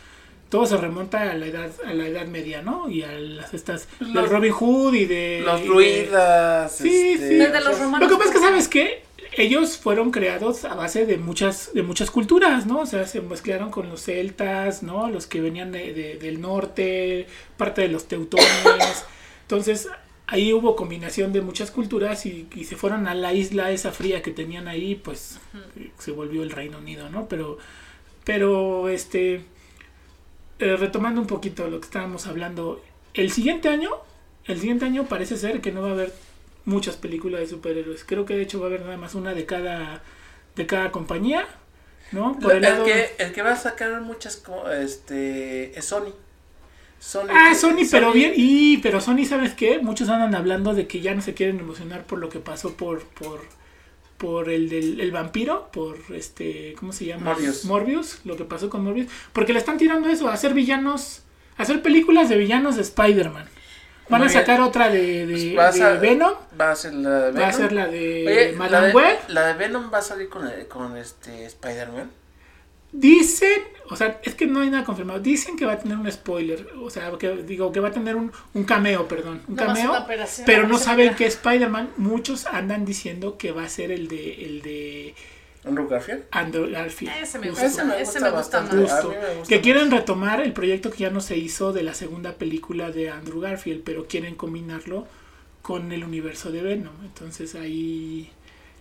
[0.54, 2.88] todo se remonta a la edad, a la edad media, ¿no?
[2.88, 6.76] Y a las estas del Los- Robin Hood y de Los de- druidas.
[6.76, 7.34] Sí, este, sí.
[7.34, 8.08] Desde los o sea, romanos.
[8.08, 9.02] Lo que pasa es que, ¿sabes qué?
[9.36, 12.78] Ellos fueron creados a base de muchas, de muchas culturas, ¿no?
[12.82, 15.10] O sea, se mezclaron con los celtas, ¿no?
[15.10, 17.26] Los que venían de- de- del norte,
[17.56, 18.46] parte de los teutones.
[19.42, 19.88] Entonces,
[20.28, 24.22] ahí hubo combinación de muchas culturas y, y se fueron a la isla esa fría
[24.22, 25.40] que tenían ahí, pues
[25.98, 27.26] se volvió el Reino Unido, ¿no?
[27.28, 27.58] Pero,
[28.24, 29.40] pero, este,
[30.58, 32.82] eh, retomando un poquito lo que estábamos hablando,
[33.14, 33.90] el siguiente año,
[34.46, 36.12] el siguiente año parece ser que no va a haber
[36.64, 38.04] muchas películas de superhéroes.
[38.04, 40.02] Creo que de hecho va a haber nada más una de cada
[40.56, 41.46] de cada compañía,
[42.12, 42.38] ¿no?
[42.38, 44.42] Por el, el lado que, el que va a sacar muchas
[44.80, 46.12] este es Sony.
[47.00, 49.78] Sony Ah, que- Sony, pero bien, y pero Sony, ¿sabes qué?
[49.78, 53.02] Muchos andan hablando de que ya no se quieren emocionar por lo que pasó por
[53.04, 53.40] por
[54.24, 57.32] por el del el vampiro, por este, ¿cómo se llama?
[57.32, 57.64] Morbius.
[57.66, 61.20] Morbius, lo que pasó con Morbius, porque le están tirando eso, a hacer villanos,
[61.58, 63.46] a hacer películas de villanos de Spider-Man.
[64.08, 64.40] Van Muy a bien.
[64.40, 67.42] sacar otra de, de, Pues a Venom, Va a ser la de Venom.
[67.42, 69.18] va a ser la de Oye, la Madame de, Web.
[69.28, 72.10] la de Venom va a salir con, el- con este Spider-Man.
[72.96, 75.18] Dicen, o sea, es que no hay nada confirmado.
[75.18, 78.14] Dicen que va a tener un spoiler, o sea, que digo que va a tener
[78.14, 81.90] un, un cameo, perdón, un cameo, una operación, pero no saben que Spider-Man.
[81.96, 85.14] Muchos andan diciendo que va a ser el de el de
[85.64, 86.22] Andrew Garfield.
[86.30, 87.12] Andrew Garfield.
[87.20, 88.76] Ese me gusta, Ese me ese gusta me gusta bastante.
[88.76, 88.90] más.
[88.92, 89.08] A Justo.
[89.10, 89.62] mí me gusta Que más.
[89.62, 93.40] quieren retomar el proyecto que ya no se hizo de la segunda película de Andrew
[93.40, 95.06] Garfield, pero quieren combinarlo
[95.62, 96.94] con el universo de Venom.
[97.04, 98.30] Entonces ahí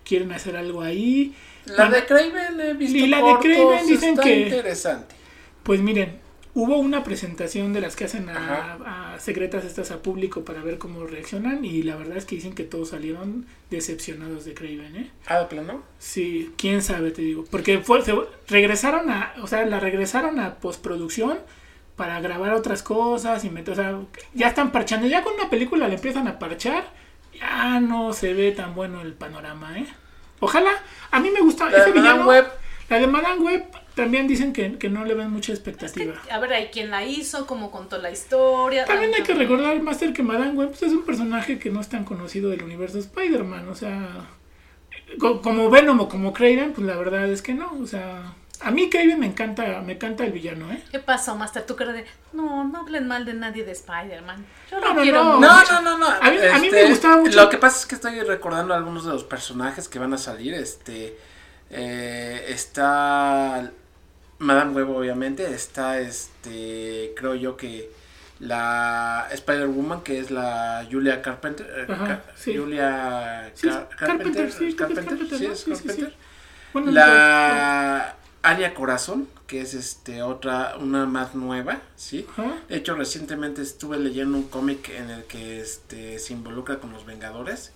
[0.05, 1.33] quieren hacer algo ahí.
[1.65, 5.15] La de Craven he visto y la de cortos, Kraven dicen está que- interesante.
[5.63, 6.19] Pues miren,
[6.55, 11.05] hubo una presentación de las que hacen a secretas estas a público para ver cómo
[11.05, 15.11] reaccionan y la verdad es que dicen que todos salieron decepcionados de Craven, ¿eh?
[15.25, 15.83] Ah, de plano.
[15.99, 17.45] Sí, quién sabe, te digo.
[17.49, 18.13] Porque fue, se-
[18.49, 21.39] regresaron a, o sea, la regresaron a postproducción
[21.95, 23.99] para grabar otras cosas y meter, o sea,
[24.33, 25.07] ya están parchando.
[25.07, 26.83] Ya con una película le empiezan a parchar,
[27.43, 29.85] ya no se ve tan bueno el panorama, ¿eh?
[30.39, 30.71] Ojalá,
[31.11, 32.27] a mí me gusta La ese de Madame villano.
[32.29, 32.47] Web.
[32.89, 33.65] La de Madame Web
[33.95, 36.15] también dicen que, que no le ven mucha expectativa.
[36.29, 38.85] A ver, hay quien la hizo, cómo contó la historia.
[38.85, 41.89] También hay que recordar, Master, que Madame Web pues, es un personaje que no es
[41.89, 43.69] tan conocido del universo Spider-Man.
[43.69, 44.09] O sea,
[45.19, 47.71] co- como Venom o como Craven, pues la verdad es que no.
[47.81, 50.81] O sea, a mí Craven me encanta, me encanta el villano, ¿eh?
[50.91, 51.65] ¿Qué pasó, Master?
[51.65, 54.45] Tú crees de, no, no hablen mal de nadie de Spider-Man.
[54.71, 55.33] Yo No, lo no, quiero no.
[55.39, 55.49] mucho.
[55.73, 56.07] No, no, no.
[56.07, 57.35] A mí- a mí me Este, gustaba mucho.
[57.41, 60.53] Lo que pasa es que estoy recordando algunos de los personajes que van a salir.
[60.53, 61.17] Este.
[61.69, 63.69] eh, está.
[64.39, 65.53] Madame Web, obviamente.
[65.53, 67.13] Está este.
[67.17, 67.89] Creo yo que.
[68.39, 71.85] La Spider-Woman, que es la Julia Carpenter.
[71.89, 72.57] eh, Ajá, sí.
[72.57, 75.87] Julia Sí, Car- Carpenter, sí, Carpenter, Carpenter, sí, es Sí, sí, sí.
[75.87, 76.13] Carpenter.
[76.73, 82.27] Bueno, La Aria Corazón, que es este otra, una más nueva, ¿sí?
[82.69, 87.05] De hecho, recientemente estuve leyendo un cómic en el que este se involucra con los
[87.05, 87.71] Vengadores.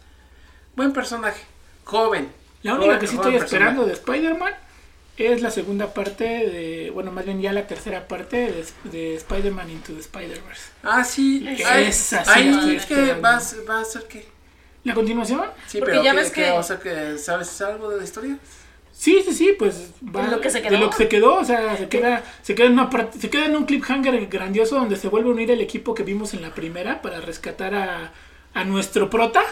[0.76, 1.42] Buen personaje,
[1.86, 2.30] joven.
[2.64, 4.54] La única joven- que sí estoy esperando de Spider-Man
[5.16, 9.70] es la segunda parte de, bueno, más bien ya la tercera parte de, de Spider-Man
[9.72, 10.64] Into the Spider-Verse.
[10.84, 11.48] Ah, sí.
[11.48, 14.28] Esa sí la estoy que va, a ser- va a ser que.
[14.84, 15.42] ¿La continuación?
[15.66, 17.98] Sí, Porque pero ya que, ves que que- va a ser que sabes algo de
[17.98, 18.38] la historia.
[19.00, 20.80] Sí, sí, sí, pues va- ¿De lo que se de quedó?
[20.80, 23.46] lo que se quedó, o sea, se queda, se queda en una parte, se queda
[23.46, 26.54] en un cliffhanger grandioso donde se vuelve a unir el equipo que vimos en la
[26.54, 28.12] primera para rescatar a,
[28.56, 29.44] a nuestro prota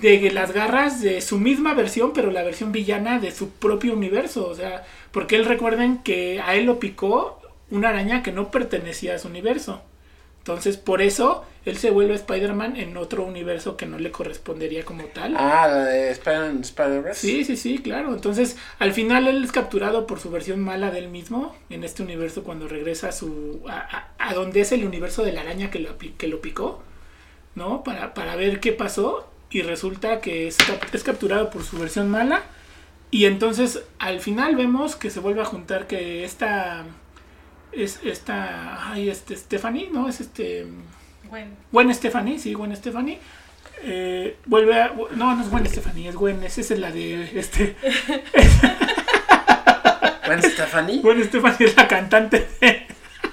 [0.00, 4.46] de las garras de su misma versión, pero la versión villana de su propio universo,
[4.46, 7.40] o sea, porque él recuerden que a él lo picó
[7.70, 9.82] una araña que no pertenecía a su universo.
[10.40, 15.04] Entonces, por eso él se vuelve Spider-Man en otro universo que no le correspondería como
[15.04, 15.36] tal.
[15.36, 17.20] Ah, la de Spider- Spider-Verse.
[17.20, 18.14] Sí, sí, sí, claro.
[18.14, 22.02] Entonces, al final él es capturado por su versión mala de él mismo en este
[22.02, 23.78] universo cuando regresa a su a,
[24.18, 26.82] a- a donde es el universo de la araña que lo, que lo picó,
[27.54, 27.82] ¿no?
[27.84, 30.56] Para, para ver qué pasó y resulta que es,
[30.92, 32.42] es capturado por su versión mala
[33.10, 36.84] y entonces al final vemos que se vuelve a juntar que esta
[37.72, 40.08] es esta ay este Stephanie, ¿no?
[40.08, 40.66] Es este
[41.28, 43.18] Bueno, Gwen Stephanie, sí, Gwen Stephanie.
[43.82, 44.92] eh, vuelve a.
[45.16, 47.76] No, no es Gwen Stephanie, es Gwen, esa es la de este.
[50.26, 51.00] Gwen Stephanie.
[51.00, 52.86] Gwen Stephanie es la cantante de.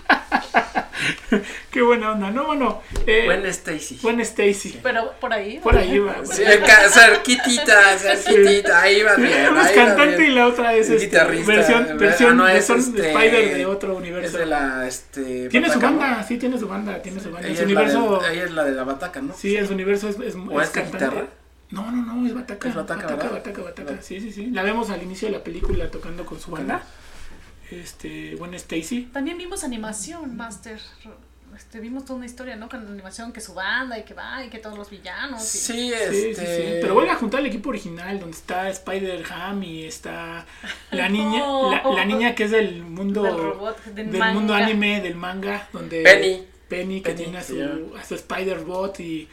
[1.72, 2.82] Qué buena onda, no, bueno.
[3.06, 4.00] Eh, Gwen Stacy.
[4.02, 4.80] Gwen Stacy.
[4.82, 5.60] pero por ahí.
[5.60, 6.16] Por ahí va.
[6.26, 9.50] Sí, ca- cerquitita, cerquitita, ahí va bien.
[9.52, 10.32] Una es cantante bien.
[10.32, 13.92] y la otra es este, guitarrista, versión, versión, ah, no, es este- Spider de otro
[13.94, 14.38] Es universo.
[14.38, 15.50] de la, este...
[15.50, 16.00] Tiene su Bataca, ¿no?
[16.00, 17.48] banda, sí, tiene su banda, tiene su banda.
[17.48, 18.20] Ella es, la universo.
[18.20, 19.34] de, ella es la de la bataca, ¿no?
[19.36, 20.98] Sí, en su universo es, es, ¿O es cantante.
[21.06, 21.28] guitarra?
[21.70, 22.70] No, no, no, es Bataca.
[22.70, 23.32] Es Bataca, Bataca, ¿verdad?
[23.40, 23.90] Bataca, Bataca.
[23.92, 24.02] Vale.
[24.02, 24.46] Sí, sí, sí.
[24.52, 26.82] La vemos al inicio de la película tocando con su banda.
[27.72, 29.10] Este, Gwen Stacy.
[29.14, 30.80] También vimos animación, Master.
[31.56, 32.70] Este, vimos toda una historia, ¿no?
[32.70, 35.42] Con animación que su banda y que va y que todos los villanos.
[35.44, 36.36] y- Sí, Sí, este...
[36.36, 36.64] sí, sí.
[36.82, 40.46] Pero vuelve a juntar el equipo original, donde está Spider-Ham y está
[40.92, 41.40] la niña,
[41.72, 45.68] la, la niña que es del mundo, Del robot, del del mundo anime, del manga,
[45.74, 46.44] donde Penny.
[46.70, 49.28] Penny que Penny, tiene a su, a su Spider-Bot y,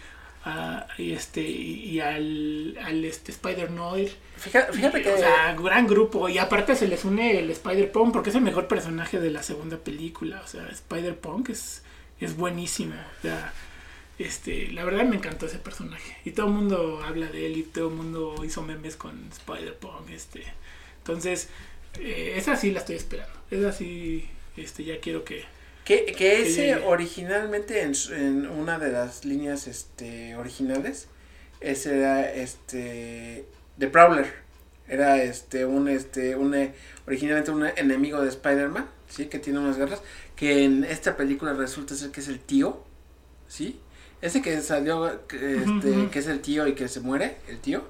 [0.45, 4.13] a- y este y, al, al este Spider-Noir.
[4.37, 5.13] Fíjate, fíjate que...
[5.13, 6.29] O sea, gran grupo.
[6.29, 9.79] Y aparte se les une el Spider-Punk porque es el mejor personaje de la segunda
[9.79, 10.43] película.
[10.45, 11.83] O sea, Spider-Punk es,
[12.21, 12.95] es buenísimo.
[13.19, 13.53] O sea,
[14.19, 16.17] este, la verdad me encantó ese personaje.
[16.25, 20.11] Y todo el mundo habla de él y todo el mundo hizo memes con Spider-Punk.
[20.11, 20.45] Este.
[20.99, 21.49] Entonces,
[22.01, 23.33] eh, esa sí la estoy esperando.
[23.51, 25.45] Esa sí, este, ya quiero que...
[25.85, 31.09] Que, que ese originalmente en, en una de las líneas este originales
[31.61, 33.47] ese era este
[33.78, 34.26] The Prowler.
[34.87, 36.74] Era este un este un eh,
[37.07, 40.03] originalmente un enemigo de Spider-Man sí que tiene unas garras.
[40.37, 42.82] Que en esta película resulta ser que es el tío
[43.49, 43.80] sí
[44.20, 47.85] ese que salió este, que es el tío y que se muere el tío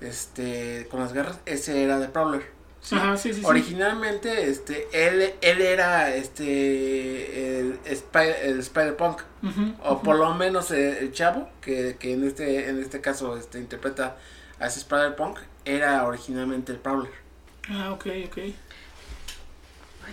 [0.00, 2.55] este con las garras ese era The Prowler
[2.86, 2.94] ¿sí?
[2.94, 3.46] Ajá, sí, sí, sí.
[3.46, 9.20] Originalmente, este, él, él era este el, Spy- el Spider-Punk.
[9.42, 13.36] Ujú, O por lo menos eh, el chavo, que, que en este, en este caso
[13.36, 14.16] este, interpreta
[14.58, 17.12] a ese Spider-Punk, era originalmente el Prowler.
[17.68, 18.38] Ah, ok, ok.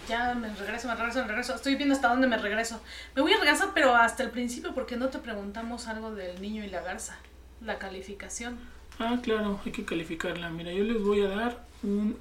[0.10, 1.54] Ya me regreso, me regreso, me regreso.
[1.56, 2.82] Estoy viendo hasta dónde me regreso.
[3.16, 6.64] Me voy a regresar, pero hasta el principio, porque no te preguntamos algo del niño
[6.64, 7.18] y la garza.
[7.62, 8.58] La calificación.
[9.00, 10.50] Ah, claro, hay que calificarla.
[10.50, 12.18] Mira, yo les voy a dar un...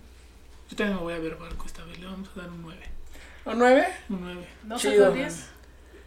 [0.72, 1.98] Yo también me voy a ver barco esta vez.
[1.98, 2.78] Le vamos a dar un 9.
[3.44, 3.86] ¿O nueve?
[4.08, 4.46] Un 9.
[4.64, 5.04] ¿No Chido.
[5.04, 5.48] sacó 10?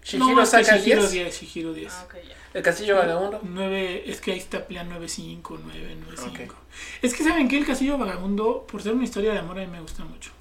[0.03, 1.11] Shihiro no, saca Shihiro 10.
[1.11, 1.41] 10.
[1.41, 1.93] Shihiro 10.
[1.93, 2.35] Ah, ok, ya.
[2.55, 3.39] El Castillo Vagabundo.
[3.43, 6.29] 9, es que ahí está plan 9.5, 9, 9.5.
[6.49, 6.55] Ok.
[7.03, 9.67] Es que saben que el Castillo Vagabundo, por ser una historia de amor, a mí
[9.67, 10.31] me gusta mucho.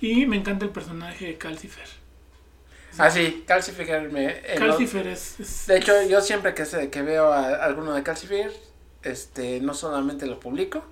[0.00, 1.86] Y me encanta el personaje de Calcifer.
[2.98, 4.40] Ah, sí, Calcifer me...
[4.58, 8.52] Calcifer es, es- de hecho, yo siempre que, se- que veo a alguno de Calcifer,
[9.04, 10.84] este, no solamente lo publico,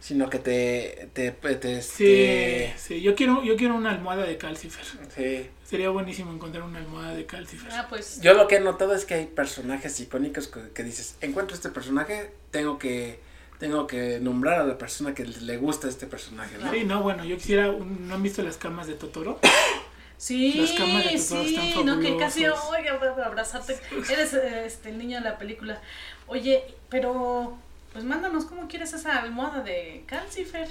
[0.00, 1.08] sino que te...
[1.12, 4.84] te, te, Sí, sí, yo quiero, yo quiero una almohada de Calcifer.
[5.14, 5.48] sí.
[5.64, 7.70] Sería buenísimo encontrar una almohada de Calcifer.
[7.72, 8.20] Ah, pues.
[8.20, 11.68] Yo lo que he notado es que hay personajes icónicos que, que dices, encuentro este
[11.68, 13.20] personaje, tengo que
[13.60, 16.72] tengo que nombrar a la persona que le gusta este personaje, ¿no?
[16.72, 19.38] Sí, no, bueno, yo quisiera, un- ¿no han visto las camas de Totoro?
[20.16, 22.52] Sí, Las camas de Totoro sí, están no, que casi, a
[23.24, 23.78] abrazarte.
[24.10, 25.80] Eres este, el niño de la película.
[26.26, 27.58] Oye, pero,
[27.92, 30.68] pues mándanos cómo quieres esa almohada de Calcifer.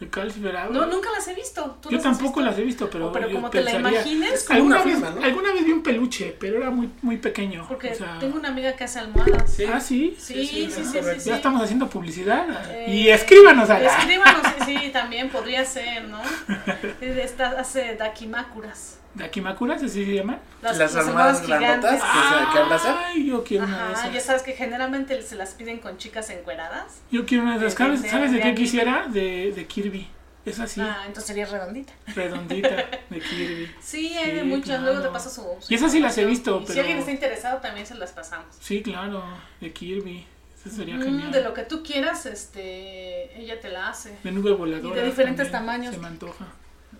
[0.00, 0.56] De Calcifer.
[0.56, 1.78] ah, No, nunca las he visto.
[1.80, 2.40] ¿Tú Yo las tampoco visto?
[2.40, 4.84] las he visto, pero, Oh, pero como te la pensaría- imagines, Es como Alguna una
[4.84, 5.22] vez, firma, ¿no?
[5.24, 7.64] alguna vez vi un peluche, pero era muy, muy pequeño.
[7.68, 9.52] porque o sea, tengo una amiga que hace almohadas.
[9.54, 9.64] Sí.
[9.72, 10.16] Ah, sí.
[10.18, 11.28] Sí, sí, sí, sí.
[11.28, 12.46] Ya estamos haciendo publicidad.
[12.72, 13.96] Eh, y escríbanos a la.
[13.98, 16.20] Escríbanos, sí, sí, también podría ser, ¿no?
[17.00, 18.98] Esta hace dakimakuras.
[19.14, 20.40] ¿Dakimakuras así se llaman?
[20.60, 21.06] Las, Las las
[21.42, 21.48] gigantes.
[21.48, 22.02] grandotas.
[22.02, 22.08] ¿Que
[22.46, 22.96] se- que abrazan?
[22.98, 24.24] Ay, yo quiero una de Ajá, ya esas.
[24.24, 27.00] sabes que generalmente se las piden con chicas encueradas.
[27.12, 27.78] Yo quiero una de esas.
[27.78, 29.06] De- ¿Sabes, de- ¿sabes de de qué quisiera?
[29.06, 30.08] De, de Kirby.
[30.44, 31.92] Es así, Ah, entonces sería redondita.
[32.14, 32.68] redondita,
[33.10, 33.70] de Kirby.
[33.80, 35.12] Sí, hay de muchas, luego te claro.
[35.14, 35.64] paso su.
[35.64, 37.94] su Y esas sí las he visto, Y Si pero- alguien está interesado, también se
[37.94, 38.48] las pasamos.
[38.60, 39.24] Sí, claro,
[39.60, 40.26] de Kirby.
[40.66, 41.30] Eso sería Mm, genial.
[41.32, 44.16] de lo que tú quieras, este, ella te la hace.
[44.22, 44.96] De nube voladora.
[44.96, 45.94] Y de diferentes también tamaños.
[45.94, 46.46] Se me antoja.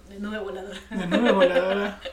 [0.08, 0.78] De nube voladora.
[0.90, 2.00] De nube voladora.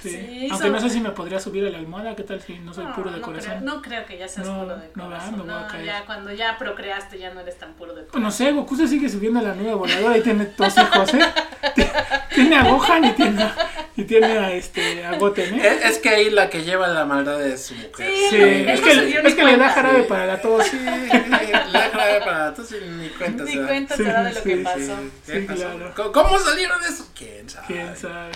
[0.00, 0.08] Sí.
[0.10, 2.16] Sí, Aunque no sé si me podría subir a la almohada.
[2.16, 3.58] ¿Qué tal si no soy puro de no corazón?
[3.58, 5.36] Creo, no creo que ya seas No, puro de no, corazón.
[5.36, 5.84] Me voy a No, caer.
[5.84, 8.22] ya cuando ya procreaste ya no eres tan puro de Pues corazón.
[8.22, 11.20] no sé, Goku se sigue subiendo a la nube voladora y tiene dos hijos, ¿eh?
[12.34, 13.48] Tiene a Gohan y tiene,
[13.96, 15.66] y tiene a, este, a Goten, ¿eh?
[15.68, 18.10] Es, es que ahí la que lleva la maldad es su mujer.
[18.28, 20.66] Sí, es no que, es que le da jarabe para la tos.
[20.66, 23.44] Sí, le jarabe para tú sin ni cuenta.
[23.44, 23.66] Ni se da.
[23.68, 24.96] cuenta Sí, se da de lo sí, que pasó.
[25.26, 25.60] ¿Qué Sí, pasó?
[25.60, 25.92] claro.
[25.94, 27.08] ¿Cómo- ¿Cómo salieron de eso?
[27.14, 27.66] ¿Quién sabe?
[27.66, 28.32] ¿Quién sabe?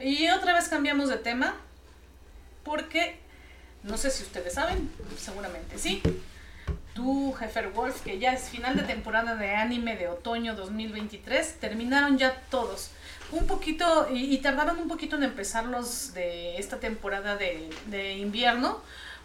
[0.00, 1.54] Y otra vez cambiamos de tema
[2.64, 3.18] porque
[3.82, 6.02] no sé si ustedes saben, seguramente sí.
[6.94, 12.18] Tú, Jefer Wolf, que ya es final de temporada de anime de otoño 2023, terminaron
[12.18, 12.90] ya todos.
[13.30, 18.18] Un poquito, y, y tardaron un poquito en empezar los de esta temporada de, de
[18.18, 18.82] invierno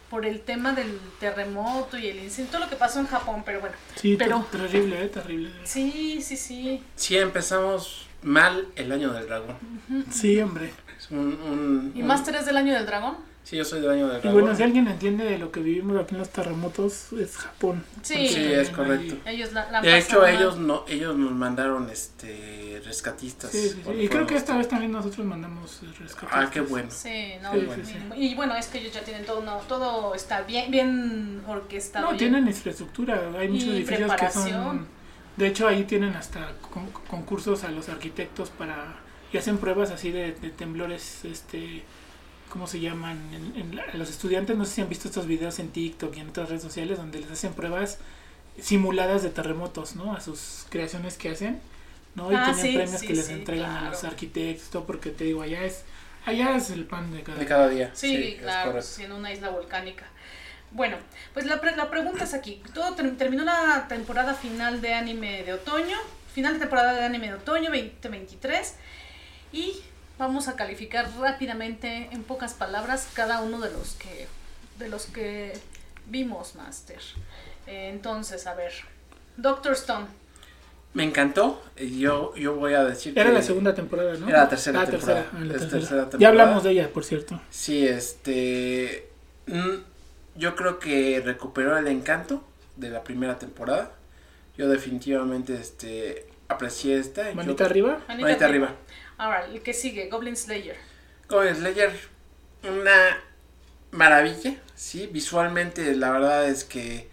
[0.09, 3.59] por el tema del terremoto y el incendio, todo lo que pasó en Japón, pero
[3.59, 3.75] bueno.
[3.95, 5.07] Sí, Pero- ter- terrible, ¿eh?
[5.09, 5.51] Terrible.
[5.63, 6.83] Sí, sí, sí.
[6.95, 9.57] Sí, empezamos mal el año del dragón.
[10.11, 10.71] Sí, hombre.
[10.97, 13.17] Es un, un- ¿Y un- Master es del año del dragón?
[13.47, 15.97] Sí, yo soy del año del Y bueno, si alguien entiende de lo que vivimos
[15.97, 17.81] aquí en los terremotos, es Japón.
[18.01, 18.27] Sí.
[18.27, 19.15] Sí, es correcto.
[19.25, 20.33] Ellos la, la De hecho, mal.
[20.35, 23.51] ellos no, ellos nos mandaron este rescatistas.
[23.51, 26.27] Sí, sí, Y creo que esta vez también nosotros mandamos el rescate.
[26.29, 26.89] Ah, qué bueno.
[26.91, 27.97] Sí, no, Sí, y- sí, sí.
[28.17, 32.05] Y, bueno, es que ellos ya tienen todo, no, todo está bien, bien orquestado.
[32.07, 32.17] No, ya.
[32.17, 33.31] tienen infraestructura.
[33.39, 34.87] Hay muchos Y edificios que son.
[35.37, 38.97] De hecho, ahí tienen hasta con- concursos a los arquitectos para.
[39.31, 41.83] Y hacen pruebas así de, de temblores, este.
[42.49, 43.17] ¿Cómo se llaman?
[43.33, 46.19] En- en la- los estudiantes, no sé si han visto estos videos en TikTok y
[46.21, 47.99] en otras redes sociales donde les hacen pruebas
[48.59, 50.13] simuladas de terremotos, ¿no?
[50.15, 51.59] A sus creaciones que hacen,
[52.15, 52.31] ¿no?
[52.31, 55.09] Y Ah, tienen sí, premios sí, que les sí, entregan a los arquitectos, todo porque
[55.11, 55.83] te digo, allá es,
[56.25, 57.91] allá es el pan de cada De cada día.
[57.93, 60.05] Sí, claro, en una isla volcánica.
[60.71, 60.97] Bueno,
[61.33, 62.61] pues la, pre- la pregunta es aquí.
[62.73, 65.97] Todo ter- terminó la temporada final de anime de otoño,
[66.33, 68.75] final de temporada de anime de otoño 2023
[69.53, 69.81] y
[70.17, 74.27] vamos a calificar rápidamente en pocas palabras cada uno de los que
[74.79, 75.53] de los que
[76.05, 76.99] vimos, Master.
[77.65, 78.71] Eh, entonces, a ver,
[79.37, 80.05] Doctor Stone.
[80.93, 81.61] Me encantó.
[81.77, 84.29] Yo, yo voy a decir Era que la segunda temporada, ¿no?
[84.29, 85.23] Era la tercera Ah, temporada.
[85.23, 86.09] tercera, ah, la tercera.
[86.19, 87.39] Ya hablamos de ella, por cierto.
[87.49, 89.09] Sí, este.
[89.47, 89.75] mm,
[90.35, 92.43] Yo creo que recuperó el encanto
[92.75, 93.91] de la primera temporada.
[94.57, 97.33] Yo definitivamente este, aprecié esta.
[97.33, 97.99] Manita Yo- arriba.
[98.07, 98.73] Manita arriba.
[99.17, 100.77] Ahora, el que sigue, Goblin Slayer.
[101.27, 101.91] Goblin Slayer,
[102.63, 103.23] una
[103.91, 107.09] maravilla, sí, visualmente la verdad es que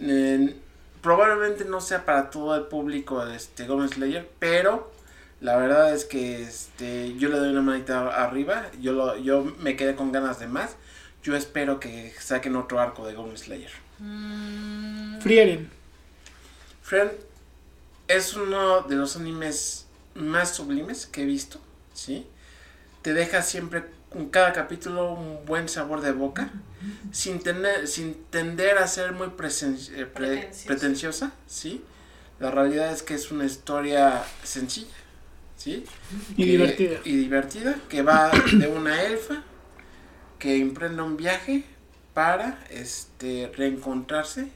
[0.00, 0.56] eh,
[1.00, 4.92] probablemente no sea para todo el público este Goblin Slayer, pero
[5.40, 9.76] la verdad es que este yo le doy una manita arriba, yo lo, yo me
[9.76, 10.76] quedé con ganas de más.
[11.22, 13.72] Yo espero que saquen otro arco de Goblin Slayer.
[13.98, 15.70] Mm, Frieren.
[16.82, 17.10] Friend
[18.06, 19.87] es uno de los animes
[20.18, 21.60] más sublimes que he visto,
[21.94, 22.26] ¿sí?
[23.02, 26.50] Te deja siempre con cada capítulo un buen sabor de boca,
[27.12, 31.82] sin tener, sin tender a ser muy presen- eh, pre- pretenciosa, ¿sí?
[32.40, 34.94] La realidad es que es una historia sencilla,
[35.56, 35.84] ¿sí?
[36.36, 36.98] Y Que- divertida.
[37.04, 39.42] Y divertida, que va de una elfa
[40.38, 41.64] que emprende un viaje
[42.14, 44.48] para este reencontrarse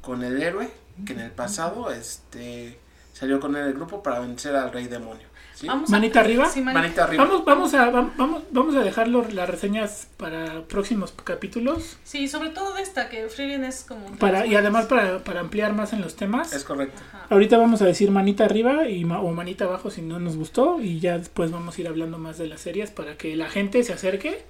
[0.00, 0.68] con el héroe
[1.06, 2.78] que en el pasado este
[3.12, 5.26] salió con él el grupo para vencer al rey demonio.
[5.54, 5.66] ¿sí?
[5.66, 6.48] vamos a- ¿Manita arriba?
[6.48, 7.24] Sí, manita- Manita arriba.
[7.24, 11.98] Vamos, vamos a, vam- vamos, vamos a dejarlo las reseñas para próximos capítulos.
[12.04, 14.06] Sí, sobre todo de esta, que Frieren es como...
[14.16, 16.52] Para, y además para, para ampliar más en los temas.
[16.52, 17.00] Es correcto.
[17.12, 17.26] Ajá.
[17.30, 20.80] Ahorita vamos a decir manita arriba y ma- o manita abajo si no nos gustó.
[20.80, 23.82] Y ya después vamos a ir hablando más de las series para que la gente
[23.84, 24.42] se acerque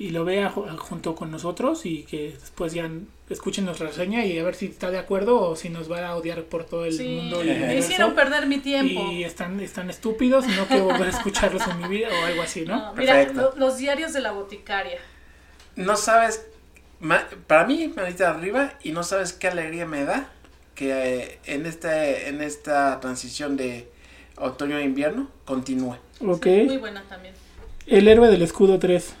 [0.00, 2.88] y lo vea ju- junto con nosotros y que después ya
[3.28, 6.16] escuchen nuestra reseña y a ver si está de acuerdo o si nos va a
[6.16, 7.42] odiar por todo el Sí, mundo.
[7.44, 9.10] y me hicieron perder mi tiempo.
[9.10, 12.42] Y están, están estúpidos y no quiero volver a escucharlos en mi vida o algo
[12.42, 12.76] así, ¿no?
[12.76, 14.98] No, mira, lo- los diarios de la boticaria.
[15.74, 16.46] No sabes,
[17.00, 20.30] ma- para mí manita arriba y no sabes qué alegría me da
[20.76, 20.92] que
[21.24, 23.88] eh, en esta en esta transición de
[24.36, 25.96] otoño a invierno continúe.
[26.20, 26.46] Ok.
[26.66, 27.34] Muy buena también.
[27.88, 29.14] El héroe del escudo 3.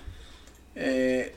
[0.80, 1.34] Eh,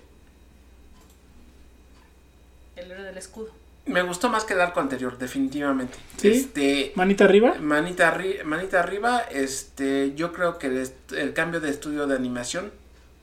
[2.76, 3.50] El héroe del escudo.
[3.86, 5.98] me gustó más que el arco anterior, definitivamente.
[6.18, 6.30] ¿Sí?
[6.30, 7.56] Este, Manita arriba.
[7.60, 12.72] Manita, arri- manita arriba, este, yo creo que el, cambio de estudio de animación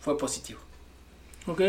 [0.00, 0.60] fue positivo.
[1.46, 1.60] Ok.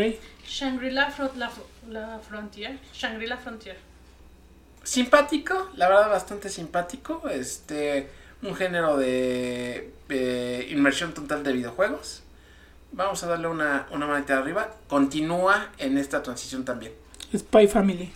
[0.46, 1.50] Shangri-La Fro- la,
[1.88, 2.78] la Frontier.
[2.92, 3.76] Shangri-La Frontier.
[4.82, 8.08] Simpático, la verdad bastante simpático, este,
[8.42, 12.22] un género de, de inmersión total de videojuegos.
[12.92, 14.70] Vamos a darle una, una manita arriba.
[14.88, 16.92] Continúa en esta transición también.
[17.36, 18.10] Spy Family.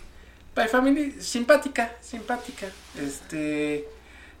[0.51, 2.67] Spy Family, simpática, simpática.
[2.99, 3.87] Este.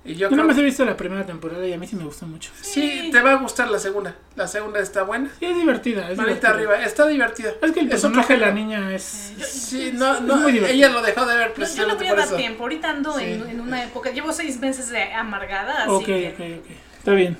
[0.03, 1.95] Y yo Yo creo nada más he visto la primera temporada y a mí sí
[1.95, 2.51] me gustó mucho.
[2.61, 4.13] Sí, te va a gustar la segunda.
[4.35, 5.31] La segunda está buena.
[5.39, 6.11] Sí, es divertida.
[6.11, 6.73] Es Manita divertida.
[6.75, 7.49] arriba, está divertida.
[7.61, 9.33] Es que el personaje de la niña es.
[9.37, 10.75] Yo- Sí, no, no, muy divertido.
[10.85, 12.35] ella lo dejó de ver Yo, yo precisamente voy a por dar eso.
[12.35, 12.63] tiempo.
[12.63, 14.11] Ahorita ando en, en una época.
[14.11, 16.27] Llevo seis meses de amargada, así Ok, que.
[16.35, 16.71] ok, ok.
[16.99, 17.37] Está bien.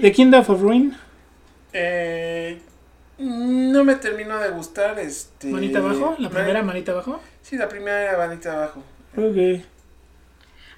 [0.00, 0.96] The Kingdom of Ruin.
[1.72, 2.60] Eh,
[3.18, 5.48] no me terminó de gustar este.
[5.48, 6.16] Manita abajo.
[6.18, 7.20] La primera manita abajo.
[7.42, 8.82] Sí, la primera manita abajo.
[9.16, 9.64] Ok.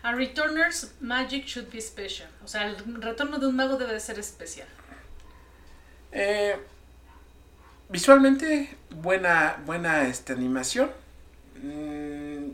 [0.02, 2.28] A Returner's Magic should be special.
[2.44, 4.68] O sea, el retorno de un mago debe de ser especial.
[6.12, 6.56] Eh,
[7.88, 10.90] visualmente, buena, buena este, animación.
[11.62, 12.50] Mm,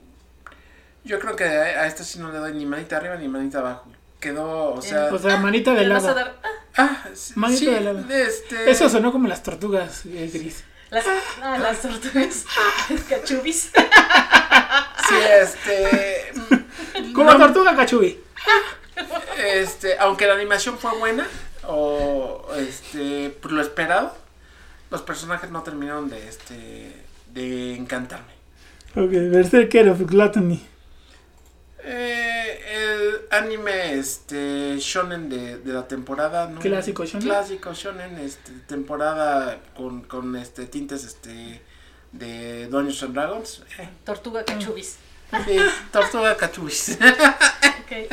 [1.04, 3.58] yo creo que a, a esta sí no le doy ni manita arriba ni manita
[3.58, 3.90] abajo.
[4.20, 5.12] Quedó, o sea.
[5.12, 6.16] O sea, manita de Le vas a lado.
[6.20, 6.36] dar.
[6.44, 8.04] ah, ah, sí, de lado.
[8.10, 10.64] este, Eso sonó como las tortugas eh, gris.
[10.90, 11.04] las,
[11.42, 12.44] ah, las tortugas.
[13.08, 13.70] Cachubis.
[15.08, 16.32] Sí, este.
[16.34, 18.20] mm, Como no- tortuga cachubi.
[19.38, 21.26] Este, aunque la animación fue buena,
[21.66, 24.14] o este, por lo esperado,
[24.90, 26.92] los personajes no terminaron de este,
[27.32, 28.32] de encantarme.
[28.96, 30.66] Ok, Berserker of Gluttony.
[31.84, 36.60] Eh, el anime este shonen de, de la temporada ¿no?
[36.60, 37.26] Clásico shonen.
[37.26, 41.62] clásico shonen este temporada con, con este tintes este
[42.12, 44.96] de Dungeons and Dragons eh, Tortuga cachubis.
[45.46, 45.56] sí,
[45.92, 46.98] Tortuga Cachubis
[47.82, 48.12] Ok.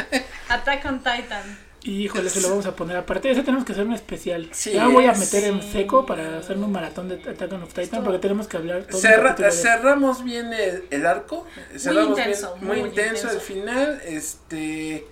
[0.49, 1.66] Attack on Titan.
[1.87, 3.31] Y híjole, se lo vamos a poner aparte.
[3.31, 4.49] Ese tenemos que hacer un especial.
[4.51, 7.69] Sí, ya voy a meter en seco para hacerme un maratón de Attack on of
[7.69, 11.45] Titan Esto- porque tenemos que hablar todo Cerra- de- cerramos bien el, el arco
[11.77, 15.07] cerramos intenso, bien, muy, muy intenso, el final este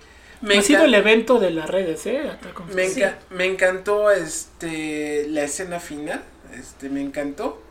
[0.46, 2.28] Ha sido el evento de las redes, ¿eh?
[2.30, 6.22] Attack on me, enca- me encantó este la escena final
[6.52, 7.62] este me encantó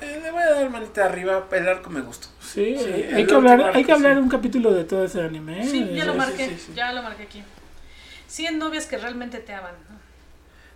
[0.00, 2.76] Eh, le voy a dar manita arriba el arco me gustó Sí,
[3.12, 4.20] hay que hablar, hay que hablar sí.
[4.20, 5.66] un capítulo de todo ese anime.
[5.68, 6.46] Sí, ya lo Eh, marqué.
[6.50, 6.72] sí, sí.
[6.76, 7.42] Ya lo marqué aquí.
[8.28, 9.72] 100 novias que realmente te aman.
[9.90, 9.96] ¿no?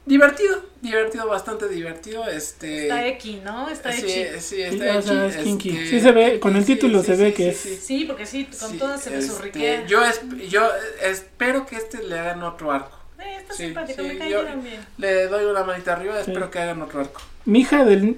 [0.07, 3.69] divertido divertido bastante divertido este Está X, ¿no?
[3.69, 4.03] Está X.
[4.11, 5.69] sí, Sí, está o sea, X, es kinky.
[5.71, 7.57] este, Sí se ve, con el sí, título sí, se sí, ve sí, que es-
[7.59, 7.77] sí.
[7.77, 9.87] Sí, porque sí, con Sí, todas se este, besurriquea.
[9.87, 10.69] yo, esp- yo
[11.03, 12.99] espero que este le hagan otro arco.
[13.21, 14.81] Eh, está sí, simpático, sí, me yo- cayeron bien.
[14.97, 16.31] Le doy una manita arriba, Sí.
[16.31, 17.21] espero que hagan otro arco.
[17.45, 18.17] Mi hija del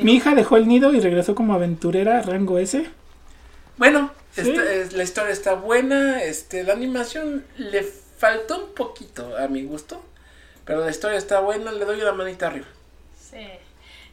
[0.00, 2.86] mi hija dejó el nido y regresó como aventurera rango S.
[3.78, 4.42] Bueno, Sí.
[4.42, 7.86] esta- es- la historia está buena, este, la animación le
[8.22, 10.00] faltó un poquito a mi gusto,
[10.64, 12.68] pero la historia está buena, le doy una manita arriba.
[13.20, 13.48] Sí.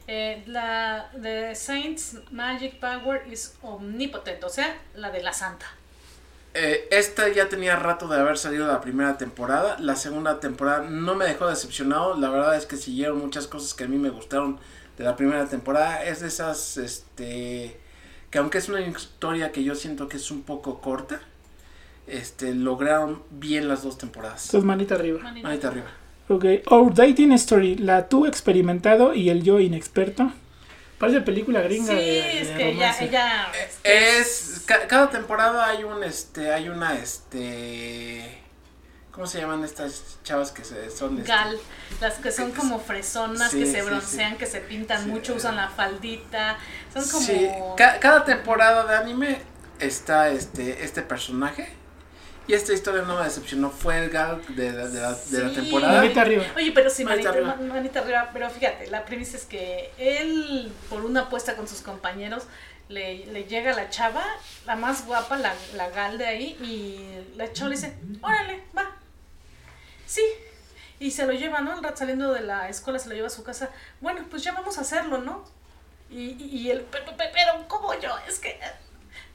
[0.08, 5.66] Eh, la de Saints Magic Power is omnipotent, o sea, la de la santa.
[6.54, 11.14] Eh, esta ya tenía rato de haber salido la primera temporada, la segunda temporada no
[11.14, 14.58] me dejó decepcionado, la verdad es que siguieron muchas cosas que a mí me gustaron
[14.98, 17.78] de la primera temporada, es de esas, este,
[18.32, 21.20] que aunque es una historia que yo siento que es un poco corta,
[22.10, 24.46] este, lograron bien las dos temporadas.
[24.46, 25.20] Entonces manita arriba.
[25.22, 25.48] Manita.
[25.48, 25.86] Manita arriba.
[26.28, 26.44] Ok.
[26.70, 30.32] Our Dating Story, la tú experimentado y el yo inexperto.
[30.98, 33.04] Parece película gringa Sí, de, de es que romance.
[33.06, 33.46] ella
[33.84, 38.38] Eh, Es ca- cada temporada hay un este hay una este
[39.10, 41.58] ¿cómo se llaman estas chavas que se, son este, gal,
[42.00, 45.08] las que son como fresonas, Sí, que se sí, broncean, que se pintan Sí.
[45.10, 46.56] mucho, usan la faldita,
[46.94, 47.26] son como...
[47.26, 49.42] Sí, ca- cada temporada de anime
[49.80, 51.70] está este este personaje
[52.50, 55.48] y esta historia no me decepcionó fue el gal de, la- de la, de la
[55.50, 55.54] Sí.
[55.54, 56.44] temporada Manita arriba.
[56.56, 57.66] Oye, pero sí, Manita manita, arriba.
[57.68, 58.30] ma- manita arriba.
[58.32, 62.44] Pero fíjate, la premisa es que él, por una apuesta con sus compañeros,
[62.88, 64.24] le, le llega la chava,
[64.66, 68.90] la más guapa, la, la gal de ahí, y la chava le dice, órale, va.
[70.06, 70.22] Sí.
[70.98, 71.74] Y se lo lleva, ¿no?
[71.76, 73.70] El rato saliendo de la escuela se lo lleva a su casa.
[74.00, 75.44] Bueno, pues ya vamos a hacerlo, ¿no?
[76.10, 78.10] Y, y, y él, pero, pero, pero, ¿cómo yo?
[78.28, 78.58] Es que...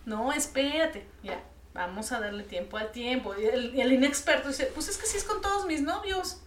[0.06, 1.40] No, espérate, ya,
[1.76, 3.36] vamos a darle tiempo al tiempo.
[3.40, 6.42] Y el, el inexperto dice, pues es que sí es con todos mis novios.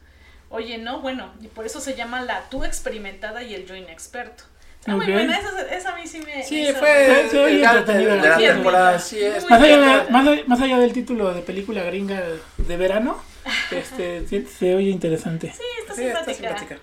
[0.50, 4.42] Oye, no, bueno, y por eso se llama la tú experimentada y el yo inexperto.
[4.80, 5.04] Está Ok.
[5.04, 6.42] muy buena, esa, esa a mí sí me...
[6.42, 8.52] Sí, fue oye el gal de, la serie.
[8.52, 9.42] temporada, sí es.
[9.42, 12.22] Muy Más allá, más, allá- más allá del título de película gringa
[12.56, 13.22] de verano,
[13.70, 15.52] este, sí- se oye interesante.
[15.54, 16.58] Sí, está Sí, está simpática.
[16.58, 16.78] simpática.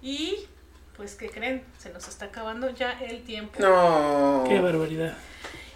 [0.00, 0.46] Y,
[0.96, 1.62] pues, ¿qué creen?
[1.78, 3.58] Se nos está acabando ya el tiempo.
[3.60, 4.44] No.
[4.48, 5.14] Qué barbaridad.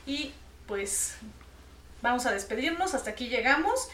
[0.06, 0.32] Y,
[0.66, 1.14] pues,
[2.02, 2.94] vamos a despedirnos.
[2.94, 3.88] Hasta aquí llegamos.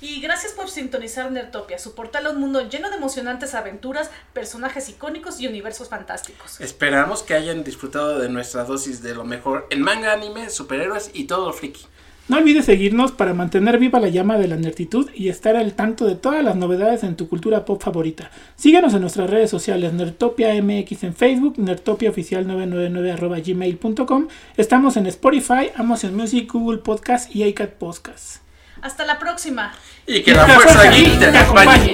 [0.00, 4.88] Y gracias por sintonizar Nerdtopia, su portal a un mundo lleno de emocionantes aventuras, personajes
[4.90, 6.60] icónicos y universos fantásticos.
[6.60, 11.24] Esperamos que hayan disfrutado de nuestra dosis de lo mejor en manga, anime, superhéroes y
[11.24, 11.86] todo lo friki.
[12.26, 16.06] No olvides seguirnos para mantener viva la llama de la nertitud y estar al tanto
[16.06, 18.30] de todas las novedades en tu cultura pop favorita.
[18.56, 24.28] Síguenos en nuestras redes sociales, Nertopia MX en Facebook, nertopiaoficial999 gmail.com.
[24.56, 28.38] Estamos en Spotify, Amazon Music, Google Podcast y iCat Podcast.
[28.80, 29.74] Hasta la próxima.
[30.06, 31.92] Y que la fuerza geek te acompañe.